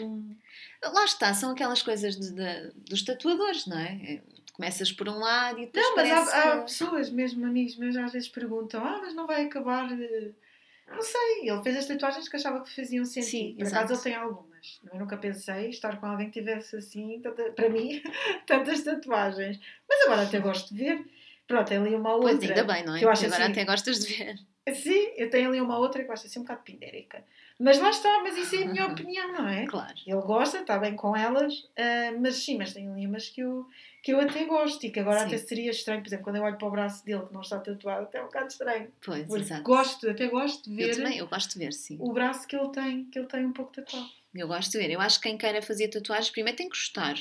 Lá 0.82 1.04
está, 1.04 1.32
são 1.34 1.52
aquelas 1.52 1.82
coisas 1.82 2.16
de, 2.16 2.32
de, 2.32 2.72
dos 2.88 3.02
tatuadores, 3.02 3.66
não 3.66 3.78
é? 3.78 4.00
é 4.04 4.22
começas 4.60 4.92
por 4.92 5.08
um 5.08 5.18
lado 5.18 5.58
e 5.58 5.66
depois. 5.66 5.84
Não, 5.84 5.96
mas 5.96 6.10
há, 6.10 6.52
há, 6.52 6.62
pessoas, 6.62 7.10
mesmo 7.10 7.46
amigos 7.46 7.76
meus, 7.76 7.96
às 7.96 8.12
vezes 8.12 8.28
perguntam: 8.28 8.84
Ah, 8.84 9.00
mas 9.02 9.14
não 9.14 9.26
vai 9.26 9.46
acabar. 9.46 9.88
Não 9.88 11.02
sei, 11.02 11.48
ele 11.48 11.62
fez 11.62 11.76
as 11.76 11.86
tatuagens 11.86 12.28
que 12.28 12.36
achava 12.36 12.62
que 12.62 12.74
faziam 12.74 13.04
sentido. 13.04 13.30
Sim, 13.30 13.54
por 13.58 13.66
acaso 13.66 13.94
ele 13.94 14.02
tem 14.02 14.14
algumas. 14.14 14.80
Eu 14.92 14.98
nunca 14.98 15.16
pensei 15.16 15.70
estar 15.70 15.98
com 15.98 16.06
alguém 16.06 16.30
que 16.30 16.38
tivesse 16.38 16.76
assim, 16.76 17.20
tanta, 17.22 17.44
para 17.52 17.70
mim, 17.70 18.02
tantas 18.46 18.82
tatuagens. 18.82 19.58
Mas 19.88 20.04
agora 20.04 20.22
até 20.22 20.38
gosto 20.40 20.74
de 20.74 20.84
ver. 20.84 21.06
Pronto, 21.46 21.66
tem 21.66 21.78
ali 21.78 21.94
uma 21.94 22.14
outra. 22.14 22.36
Pois 22.36 22.50
ainda 22.50 22.64
bem, 22.64 22.84
não 22.84 22.94
é? 22.94 22.98
Que 22.98 23.04
eu 23.04 23.10
acho 23.10 23.26
agora 23.26 23.44
assim, 23.44 23.52
até 23.52 23.64
gostas 23.64 24.04
de 24.04 24.14
ver. 24.14 24.36
Sim, 24.72 25.12
eu 25.16 25.30
tenho 25.30 25.48
ali 25.48 25.60
uma 25.60 25.78
outra 25.78 26.02
que 26.02 26.08
eu 26.08 26.12
acho 26.12 26.26
assim 26.26 26.38
um 26.38 26.42
bocado 26.42 26.62
pindérica. 26.62 27.24
Mas 27.58 27.78
lá 27.78 27.90
está, 27.90 28.22
mas 28.22 28.36
isso 28.36 28.56
é 28.56 28.62
a 28.62 28.66
minha 28.66 28.86
opinião, 28.88 29.32
não 29.32 29.48
é? 29.48 29.66
Claro. 29.66 29.94
Ele 30.06 30.20
gosta, 30.22 30.58
está 30.58 30.78
bem 30.78 30.94
com 30.96 31.16
elas, 31.16 31.58
uh, 31.60 32.20
mas 32.20 32.36
sim, 32.36 32.56
mas 32.56 32.72
tem 32.72 32.88
ali 32.88 33.06
umas 33.06 33.28
que 33.28 33.40
eu, 33.40 33.66
que 34.02 34.12
eu 34.12 34.20
até 34.20 34.44
gosto 34.44 34.84
e 34.84 34.90
que 34.90 35.00
agora 35.00 35.20
Sim. 35.20 35.26
até 35.26 35.38
seria 35.38 35.70
estranho, 35.70 36.00
por 36.00 36.08
exemplo, 36.08 36.24
quando 36.24 36.36
eu 36.36 36.42
olho 36.42 36.56
para 36.56 36.68
o 36.68 36.70
braço 36.70 37.04
dele 37.04 37.26
que 37.26 37.34
não 37.34 37.40
está 37.40 37.58
tatuado, 37.58 38.04
até 38.04 38.18
é 38.18 38.22
um 38.22 38.26
bocado 38.26 38.48
estranho. 38.48 38.92
Pois, 39.04 39.26
Porque 39.26 39.42
exato. 39.42 39.62
gosto, 39.62 40.10
até 40.10 40.26
gosto 40.28 40.70
de 40.70 40.82
Eu 40.82 40.88
ver 40.88 40.96
também, 40.96 41.18
eu 41.18 41.26
gosto 41.26 41.52
de 41.52 41.58
ver, 41.58 41.72
sim. 41.72 41.96
o 42.00 42.12
braço 42.12 42.46
que 42.46 42.56
ele 42.56 42.70
tem, 42.70 43.04
que 43.04 43.18
ele 43.18 43.28
tem 43.28 43.44
um 43.44 43.52
pouco 43.52 43.72
tatuado. 43.72 44.08
Eu 44.34 44.46
gosto 44.46 44.70
de 44.70 44.78
ver. 44.78 44.90
Eu 44.90 45.00
acho 45.00 45.20
que 45.20 45.28
quem 45.28 45.36
queira 45.36 45.60
fazer 45.60 45.88
tatuagens, 45.88 46.30
primeiro 46.30 46.56
tem 46.56 46.68
que 46.68 46.76
gostar. 46.76 47.16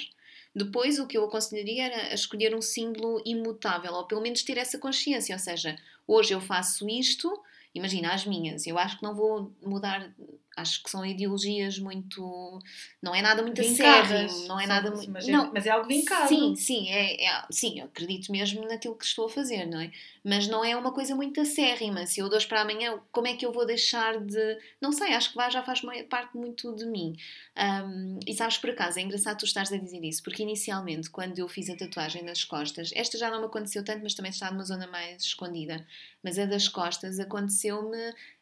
Depois, 0.55 0.99
o 0.99 1.07
que 1.07 1.17
eu 1.17 1.25
aconselharia 1.25 1.85
era 1.85 2.13
escolher 2.13 2.55
um 2.55 2.61
símbolo 2.61 3.21
imutável, 3.25 3.93
ou 3.93 4.05
pelo 4.07 4.21
menos 4.21 4.43
ter 4.43 4.57
essa 4.57 4.77
consciência. 4.77 5.35
Ou 5.35 5.39
seja, 5.39 5.75
hoje 6.09 6.33
eu 6.33 6.41
faço 6.41 6.89
isto, 6.89 7.31
imagina 7.73 8.13
as 8.13 8.25
minhas, 8.25 8.65
eu 8.65 8.79
acho 8.79 8.97
que 8.97 9.03
não 9.03 9.15
vou 9.15 9.53
mudar, 9.61 10.11
acho 10.59 10.83
que 10.83 10.89
são 10.89 11.05
ideologias 11.05 11.79
muito. 11.79 12.59
Não 13.01 13.15
é 13.15 13.21
nada 13.21 13.41
muito 13.41 13.61
acérrimo, 13.61 14.47
não 14.47 14.59
é 14.59 14.65
são- 14.65 14.75
nada 14.75 14.91
muito. 14.91 15.11
Mas 15.11 15.27
é, 15.27 15.31
Não, 15.31 15.51
mas 15.53 15.65
é 15.65 15.69
algo 15.69 15.87
vincado. 15.87 16.27
Sim, 16.27 16.55
sim, 16.55 16.89
é, 16.89 17.25
é- 17.25 17.45
sim, 17.51 17.79
eu 17.79 17.85
acredito 17.85 18.31
mesmo 18.31 18.67
naquilo 18.67 18.95
que 18.95 19.05
estou 19.05 19.25
a 19.25 19.29
fazer, 19.29 19.65
não 19.65 19.79
é? 19.79 19.91
Mas 20.23 20.47
não 20.47 20.63
é 20.63 20.75
uma 20.75 20.91
coisa 20.91 21.15
muito 21.15 21.39
acérrima. 21.41 22.05
Se 22.05 22.19
eu 22.19 22.27
hoje 22.27 22.45
para 22.47 22.61
amanhã, 22.61 22.99
como 23.11 23.27
é 23.27 23.35
que 23.35 23.45
eu 23.45 23.51
vou 23.51 23.65
deixar 23.65 24.19
de. 24.19 24.57
Não 24.81 24.91
sei, 24.91 25.13
acho 25.13 25.29
que 25.31 25.35
vai, 25.35 25.49
já 25.49 25.63
faz 25.63 25.81
parte 26.09 26.35
muito 26.37 26.75
de 26.75 26.85
mim. 26.85 27.15
Ahm, 27.55 28.19
e 28.27 28.33
sabes, 28.33 28.57
por 28.57 28.69
acaso, 28.69 28.99
é 28.99 29.01
engraçado 29.01 29.37
tu 29.39 29.45
estares 29.45 29.71
a 29.71 29.77
dizer 29.77 30.03
isso, 30.03 30.21
porque 30.23 30.43
inicialmente, 30.43 31.09
quando 31.09 31.39
eu 31.39 31.47
fiz 31.47 31.69
a 31.69 31.75
tatuagem 31.75 32.23
nas 32.23 32.43
costas, 32.43 32.91
esta 32.93 33.17
já 33.17 33.29
não 33.31 33.39
me 33.39 33.45
aconteceu 33.45 33.83
tanto, 33.83 34.01
mas 34.03 34.13
também 34.13 34.31
está 34.31 34.51
numa 34.51 34.63
zona 34.63 34.87
mais 34.87 35.23
escondida. 35.23 35.85
Mas 36.23 36.37
a 36.37 36.45
das 36.45 36.67
costas 36.67 37.19
aconteceu-me 37.19 37.97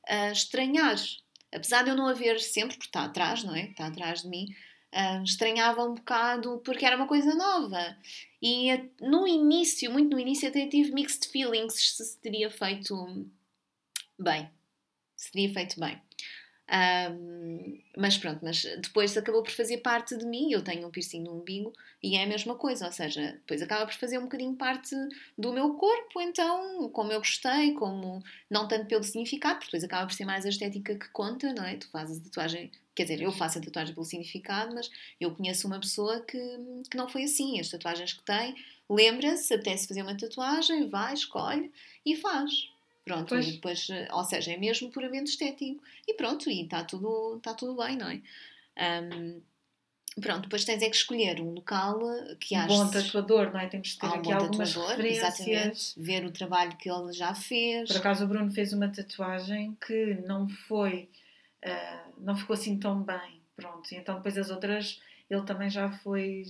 ah, 0.07 0.31
estranhar. 0.31 0.95
Apesar 1.53 1.83
de 1.83 1.89
eu 1.89 1.95
não 1.95 2.07
a 2.07 2.13
ver 2.13 2.39
sempre, 2.39 2.75
porque 2.77 2.89
está 2.89 3.05
atrás, 3.05 3.43
não 3.43 3.55
é? 3.55 3.65
Está 3.69 3.87
atrás 3.87 4.21
de 4.23 4.29
mim. 4.29 4.47
ah, 4.91 5.21
estranhava 5.23 5.83
um 5.83 5.93
bocado 5.95 6.59
porque 6.65 6.85
era 6.85 6.95
uma 6.97 7.07
coisa 7.07 7.33
nova. 7.35 7.97
E 8.41 8.69
no 9.01 9.27
início, 9.27 9.91
muito 9.91 10.11
no 10.11 10.19
início, 10.19 10.47
até 10.49 10.67
tive 10.67 10.91
mixed 10.93 11.27
feelings 11.31 11.73
se 11.75 12.05
se 12.05 12.17
teria 12.19 12.49
feito 12.51 12.95
bem. 14.19 14.49
Se 15.15 15.31
teria 15.31 15.53
feito 15.53 15.79
bem. 15.79 16.01
Ahm, 16.69 17.79
mas 17.97 18.17
pronto, 18.17 18.39
mas 18.43 18.63
depois 18.81 19.15
acabou 19.15 19.41
por 19.41 19.51
fazer 19.51 19.77
parte 19.77 20.17
de 20.17 20.25
mim. 20.25 20.51
Eu 20.51 20.61
tenho 20.63 20.87
um 20.87 20.91
piercing 20.91 21.21
no 21.23 21.39
umbigo 21.39 21.71
e 22.03 22.15
é 22.17 22.23
a 22.23 22.27
mesma 22.27 22.55
coisa, 22.55 22.85
ou 22.85 22.91
seja, 22.91 23.33
depois 23.33 23.61
acaba 23.61 23.85
por 23.85 23.95
fazer 23.95 24.17
um 24.17 24.23
bocadinho 24.23 24.55
parte 24.55 24.95
do 25.37 25.53
meu 25.53 25.73
corpo, 25.75 26.21
então, 26.21 26.89
como 26.89 27.11
eu 27.11 27.19
gostei, 27.19 27.73
como 27.73 28.21
não 28.49 28.67
tanto 28.67 28.85
pelo 28.87 29.03
significado, 29.03 29.55
porque 29.55 29.67
depois 29.67 29.83
acaba 29.83 30.05
por 30.07 30.13
ser 30.13 30.25
mais 30.25 30.45
a 30.45 30.49
estética 30.49 30.95
que 30.95 31.09
conta, 31.09 31.53
não 31.53 31.63
é? 31.63 31.77
Tu 31.77 31.87
fazes 31.89 32.19
a 32.19 32.23
tatuagem, 32.25 32.71
quer 32.93 33.03
dizer, 33.03 33.21
eu 33.21 33.31
faço 33.31 33.57
a 33.59 33.61
tatuagem 33.61 33.93
pelo 33.93 34.05
significado, 34.05 34.75
mas 34.75 34.89
eu 35.19 35.33
conheço 35.33 35.67
uma 35.67 35.79
pessoa 35.79 36.19
que, 36.21 36.37
que 36.91 36.97
não 36.97 37.07
foi 37.09 37.23
assim. 37.23 37.59
As 37.59 37.69
tatuagens 37.69 38.13
que 38.13 38.23
tem, 38.23 38.55
lembra-se, 38.89 39.53
apetece 39.53 39.87
fazer 39.87 40.01
uma 40.03 40.17
tatuagem, 40.17 40.87
vai, 40.89 41.13
escolhe 41.13 41.71
e 42.05 42.15
faz. 42.15 42.69
Pronto, 43.07 43.29
Pois. 43.29 43.47
e 43.47 43.51
depois, 43.53 43.89
eh, 43.89 44.07
ou 44.11 44.23
seja, 44.23 44.51
é 44.51 44.57
mesmo 44.57 44.89
puramente 44.91 45.31
estético. 45.31 45.81
E 46.07 46.13
pronto, 46.13 46.49
e 46.49 46.63
está 46.63 46.83
tudo, 46.83 47.39
tá 47.41 47.53
tudo 47.53 47.75
bem, 47.81 47.95
não 47.97 48.09
é? 48.09 48.21
Ahm, 48.77 49.39
pronto, 50.21 50.41
depois 50.41 50.65
tens 50.65 50.81
é 50.81 50.89
que 50.89 50.95
escolher 50.95 51.39
um 51.41 51.51
local 51.53 51.99
que 52.39 52.55
Um 52.55 52.59
aches... 52.59 52.77
bom 52.77 52.89
tatuador, 52.91 53.51
não 53.53 53.59
é? 53.59 53.67
Temos 53.67 53.93
que 53.93 53.99
ter 53.99 54.07
um 54.07 54.09
aqui 54.09 54.23
bom 54.23 54.33
algumas 54.35 54.73
tatuador, 54.73 55.05
exatamente. 55.05 55.93
Ver 55.97 56.25
o 56.25 56.31
trabalho 56.31 56.75
que 56.77 56.89
ele 56.89 57.13
já 57.13 57.33
fez. 57.33 57.87
Por 57.87 57.97
acaso 57.97 58.25
o 58.25 58.27
Bruno 58.27 58.51
fez 58.51 58.73
uma 58.73 58.89
tatuagem 58.89 59.77
que 59.85 60.15
não 60.25 60.47
foi, 60.47 61.09
ah, 61.63 62.03
não 62.17 62.35
ficou 62.35 62.53
assim 62.53 62.77
tão 62.77 63.01
bem, 63.01 63.41
pronto. 63.55 63.91
E 63.91 63.95
então 63.95 64.15
depois 64.15 64.37
as 64.37 64.49
outras 64.49 64.99
ele 65.29 65.43
também 65.43 65.69
já 65.69 65.89
foi, 65.91 66.43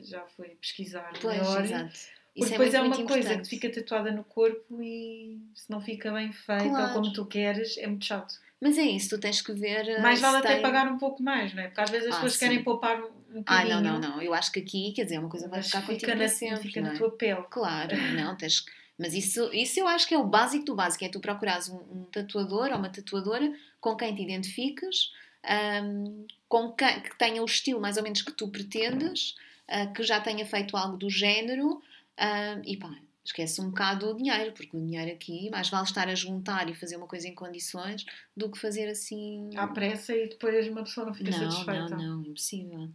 já 0.00 0.26
foi 0.36 0.48
pesquisar 0.60 1.12
Pois, 1.20 1.36
melhor. 1.36 1.64
exato. 1.64 1.98
Porque 2.34 2.44
Isso 2.46 2.50
depois 2.50 2.74
é, 2.74 2.80
muito, 2.80 2.98
uma 3.00 3.06
coisa 3.06 3.38
que 3.38 3.48
fica 3.48 3.70
tatuada 3.70 4.10
no 4.10 4.24
corpo 4.24 4.82
e 4.82 5.38
se 5.54 5.70
não 5.70 5.80
fica 5.80 6.10
bem 6.12 6.32
feita 6.32 6.64
ou 6.64 6.70
Claro. 6.72 6.92
como 6.92 7.12
tu 7.12 7.24
queres, 7.26 7.78
é 7.78 7.86
muito 7.86 8.04
chato. 8.04 8.34
Mas 8.60 8.76
é 8.76 8.82
isso, 8.82 9.10
tu 9.10 9.20
tens 9.20 9.40
que 9.40 9.52
ver. 9.52 9.88
eh, 9.88 10.00
Mais 10.00 10.20
vale 10.20 10.38
até 10.38 10.54
tem- 10.54 10.62
pagar 10.62 10.90
um 10.90 10.98
pouco 10.98 11.22
mais, 11.22 11.54
não 11.54 11.62
é? 11.62 11.66
Porque 11.68 11.80
às 11.80 11.90
vezes 11.90 12.08
as 12.08 12.14
Ah, 12.14 12.16
pessoas 12.16 12.32
sim. 12.32 12.38
querem 12.40 12.64
poupar 12.64 13.00
um 13.00 13.06
um 13.34 13.42
Ah, 13.46 13.62
bocadinho. 13.64 13.80
não, 13.82 13.98
não, 14.00 14.10
não. 14.16 14.22
Eu 14.22 14.32
acho 14.32 14.50
que 14.52 14.60
aqui, 14.60 14.92
quer 14.92 15.04
dizer, 15.04 15.16
é 15.16 15.18
uma 15.20 15.28
coisa 15.28 15.48
vai 15.48 15.60
ficar 15.62 15.80
contigo 15.82 16.00
fica, 16.00 16.14
na, 16.14 16.28
sempre. 16.28 16.62
fica 16.62 16.80
na 16.80 16.92
é? 16.92 16.96
tua 16.96 17.10
pele. 17.10 17.42
Claro, 17.50 17.90
não, 18.32 18.36
tens 18.36 18.60
que- 18.60 18.70
Mas 18.96 19.12
isso, 19.12 19.52
isso 19.52 19.80
eu 19.80 19.88
acho 19.88 20.06
que 20.06 20.14
é 20.14 20.18
o 20.18 20.24
básico 20.24 20.64
do 20.64 20.74
básico, 20.74 21.04
é 21.04 21.08
tu 21.08 21.18
procurares 21.20 21.68
um, 21.68 21.76
um 21.78 22.04
tatuador 22.12 22.70
ou 22.70 22.78
uma 22.78 22.88
tatuadora 22.88 23.52
com 23.80 23.96
quem 23.96 24.14
te 24.14 24.22
identifiques, 24.22 25.10
ahm, 25.42 26.26
com 26.48 26.72
quem, 26.72 27.00
que 27.00 27.16
tenha 27.18 27.42
o 27.42 27.44
estilo 27.44 27.80
mais 27.80 27.96
ou 27.96 28.02
menos 28.04 28.22
que 28.22 28.30
tu 28.32 28.48
pretendes, 28.48 29.34
ah, 29.68 29.86
que 29.88 30.02
já 30.04 30.20
tenha 30.20 30.46
feito 30.46 30.76
algo 30.76 30.96
do 30.96 31.10
género, 31.10 31.82
ah, 32.18 32.60
e 32.64 32.76
pá, 32.76 32.94
esquece 33.24 33.60
um 33.60 33.70
bocado 33.70 34.10
o 34.10 34.14
dinheiro, 34.16 34.52
porque 34.52 34.76
o 34.76 34.80
dinheiro 34.80 35.10
aqui, 35.10 35.48
mais 35.50 35.68
vale 35.70 35.84
estar 35.84 36.08
a 36.08 36.14
juntar 36.14 36.68
e 36.68 36.74
fazer 36.74 36.96
uma 36.96 37.06
coisa 37.06 37.26
em 37.26 37.34
condições 37.34 38.04
do 38.36 38.50
que 38.50 38.58
fazer 38.58 38.86
assim... 38.88 39.50
À 39.56 39.66
pressa 39.66 40.14
e 40.14 40.28
depois 40.28 40.68
uma 40.68 40.84
pessoa 40.84 41.06
não 41.06 41.14
fica 41.14 41.30
Não, 41.30 41.38
satisfeita. 41.50 41.96
não, 41.96 42.16
não, 42.18 42.22
impossível. 42.22 42.88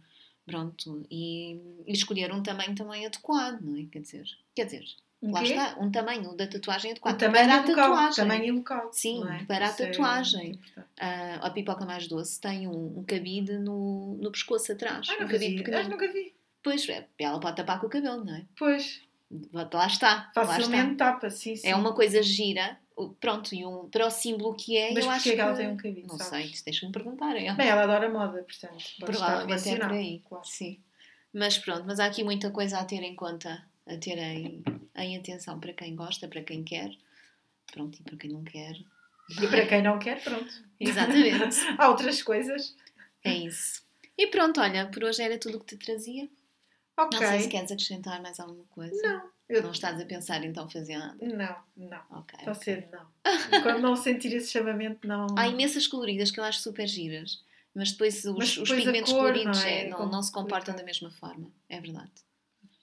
Pronto, 0.46 1.04
e, 1.10 1.58
e 1.86 1.92
escolher 1.92 2.32
um 2.32 2.42
tamanho 2.42 2.74
também 2.74 3.06
adequado, 3.06 3.60
não 3.60 3.76
é? 3.76 3.84
Quer 3.84 4.00
dizer, 4.00 4.24
quer 4.54 4.64
dizer, 4.64 4.84
Um 5.22 5.32
lá 5.32 5.42
quê? 5.42 5.50
está, 5.50 5.76
um 5.78 5.90
tamanho 5.92 6.34
da 6.34 6.46
tatuagem 6.46 6.90
adequado 6.92 7.18
tamanho 7.18 7.46
para 7.46 7.54
a 7.54 7.58
o 7.58 7.68
local. 7.68 7.90
tatuagem. 7.90 8.16
Tamanho 8.16 8.44
e 8.44 8.50
local. 8.52 8.90
Sim, 8.92 9.28
é? 9.28 9.44
para 9.44 9.66
a 9.66 9.70
é 9.70 9.72
tatuagem. 9.72 10.50
importante. 10.52 10.88
Ah, 10.98 11.38
a 11.42 11.50
pipoca 11.50 11.84
mais 11.84 12.08
doce 12.08 12.40
tem 12.40 12.66
um, 12.66 12.98
um 12.98 13.04
cabide 13.04 13.58
no, 13.58 14.16
no 14.20 14.30
pescoço 14.32 14.72
atrás. 14.72 15.06
Ah, 15.10 15.24
um 15.24 15.28
cabide 15.28 15.54
vi. 15.56 15.60
Ah, 15.60 15.64
pequenino. 15.64 15.90
nunca 15.90 16.12
vi. 16.12 16.34
Pois, 16.62 16.88
é, 16.88 17.06
ela 17.18 17.38
pode 17.38 17.56
tapar 17.56 17.78
com 17.80 17.86
o 17.86 17.90
cabelo, 17.90 18.24
não 18.24 18.34
é? 18.34 18.44
Pois, 18.58 19.00
Lá 19.52 19.86
está, 19.86 20.30
facilmente 20.34 20.96
tapa, 20.96 21.30
sim, 21.30 21.54
sim. 21.54 21.68
É 21.68 21.76
uma 21.76 21.94
coisa 21.94 22.20
gira, 22.20 22.76
pronto, 23.20 23.54
e 23.54 23.64
um, 23.64 23.88
para 23.88 24.06
o 24.06 24.10
símbolo 24.10 24.56
que 24.56 24.76
é, 24.76 24.92
Mas 24.92 25.04
eu 25.04 25.10
acho 25.10 25.22
que 25.32 25.40
ela 25.40 25.52
que- 25.52 25.58
tem 25.58 25.68
um 25.68 25.76
cabide, 25.76 26.02
Não 26.08 26.18
sabes? 26.18 26.26
sei, 26.28 26.46
isso 26.46 26.64
deixa-me 26.64 26.92
perguntar 26.92 27.36
a 27.36 27.40
ela. 27.40 27.56
Bem, 27.56 27.68
ela 27.68 27.82
adora 27.84 28.08
moda, 28.08 28.42
portanto, 28.42 28.84
Provavelmente 28.98 29.68
é 29.68 29.76
por 29.76 29.92
aí. 29.92 30.22
Claro. 30.28 30.44
Sim. 30.44 30.80
Mas 31.32 31.58
pronto, 31.58 31.84
mas 31.86 32.00
há 32.00 32.06
aqui 32.06 32.24
muita 32.24 32.50
coisa 32.50 32.78
a 32.80 32.84
ter 32.84 33.02
em 33.04 33.14
conta, 33.14 33.64
a 33.86 33.96
ter 33.98 34.18
em, 34.18 34.64
em 34.96 35.16
atenção 35.16 35.60
para 35.60 35.72
quem 35.74 35.94
gosta, 35.94 36.26
para 36.26 36.42
quem 36.42 36.64
quer. 36.64 36.90
Pronto, 37.70 37.98
e 38.00 38.02
para 38.02 38.16
quem 38.16 38.30
não 38.32 38.42
quer. 38.42 38.76
E 39.40 39.46
para 39.46 39.64
quem 39.66 39.80
não 39.80 39.96
quer, 40.00 40.20
pronto. 40.24 40.52
Exatamente. 40.80 41.56
Há 41.78 41.88
outras 41.88 42.20
coisas. 42.20 42.74
É 43.22 43.32
isso. 43.32 43.84
E 44.18 44.26
pronto, 44.26 44.60
olha, 44.60 44.86
por 44.88 45.04
hoje 45.04 45.22
era 45.22 45.38
tudo 45.38 45.58
o 45.58 45.60
que 45.60 45.76
te 45.76 45.86
trazia. 45.86 46.28
Ok. 47.04 47.18
Não 47.18 47.28
sei 47.28 47.40
se 47.40 47.48
queres 47.48 47.72
acrescentar 47.72 48.20
mais 48.20 48.38
alguma 48.38 48.64
coisa. 48.70 49.00
Não, 49.02 49.30
eu... 49.48 49.62
Não 49.62 49.70
estás 49.70 50.00
a 50.00 50.04
pensar 50.04 50.44
então 50.44 50.68
fazer 50.68 50.98
nada. 50.98 51.16
não, 51.20 51.56
não. 51.88 52.18
Ok. 52.18 52.38
Tão 52.44 52.52
ok. 52.52 52.62
cedo, 52.62 52.88
não. 52.92 53.06
Quando 53.62 53.80
não 53.80 53.96
sentir 53.96 54.34
esse 54.34 54.50
chamamento, 54.50 55.06
não. 55.06 55.26
Há 55.36 55.48
imensas 55.48 55.86
coloridas 55.86 56.30
que 56.30 56.38
eu 56.38 56.44
acho 56.44 56.60
super 56.60 56.86
giras, 56.86 57.42
mas 57.74 57.92
depois 57.92 58.24
os, 58.24 58.36
Mas 58.36 58.56
os 58.56 58.68
depois 58.68 58.70
a 58.70 58.84
pigmentos 58.84 59.12
cor, 59.12 59.20
coloridos 59.20 59.58
não 59.58 59.66
é? 59.66 59.86
é, 59.86 59.88
não, 59.88 60.08
não 60.08 60.22
se 60.22 60.30
comportam 60.32 60.76
da 60.76 60.82
mesma 60.82 61.10
forma. 61.10 61.50
É 61.68 61.80
verdade. 61.80 62.10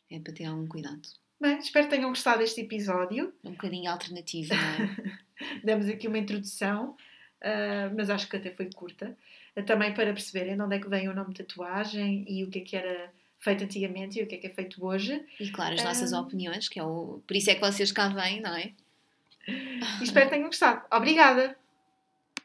É 0.10 0.20
para 0.20 0.34
ter 0.34 0.46
algum 0.46 0.68
cuidado. 0.68 1.02
Bem, 1.40 1.60
espero 1.60 1.88
que 1.88 1.96
tenham 1.96 2.10
gostado 2.10 2.40
deste 2.40 2.62
episódio. 2.62 3.32
É 3.44 3.48
um 3.48 3.52
bocadinho 3.52 3.92
alternativo, 3.92 4.54
não 4.56 4.62
é? 4.62 5.20
Demos 5.64 5.88
aqui 5.88 6.08
uma 6.08 6.18
introdução, 6.18 6.98
ah, 7.42 7.92
mas 7.96 8.10
acho 8.10 8.28
que 8.28 8.38
até 8.38 8.50
foi 8.52 8.70
curta. 8.74 9.16
Ah, 9.56 9.62
também 9.62 9.94
para 9.94 10.12
perceberem 10.14 10.56
de 10.56 10.62
onde 10.62 10.76
é 10.76 10.80
que 10.80 10.90
vem 10.90 11.08
o 11.08 11.14
nome 11.14 11.34
tatuagem 11.34 12.26
e 12.28 12.44
o 12.44 12.50
que 12.50 12.60
é 12.60 12.62
que 12.62 12.76
era 12.76 13.14
feito 13.40 13.64
antigamente 13.64 14.20
e 14.20 14.24
o 14.24 14.28
que 14.28 14.36
é 14.36 14.38
que 14.38 14.48
é 14.48 14.50
feito 14.50 14.84
hoje. 14.86 15.24
E 15.40 15.50
claro, 15.50 15.76
as 15.76 15.84
nossas 15.84 16.14
opiniões, 16.14 16.68
que 16.68 16.80
é 16.80 16.84
o. 16.84 17.22
Por 17.26 17.36
isso 17.36 17.50
é 17.50 17.56
que 17.56 17.62
vocês 17.62 17.92
cá 17.92 18.08
vêm, 18.10 18.42
não 18.42 18.56
é? 18.56 18.72
E 19.48 20.04
espero 20.04 20.26
que 20.26 20.36
tenham 20.36 20.48
gostado. 20.48 20.82
Obrigada! 20.92 21.58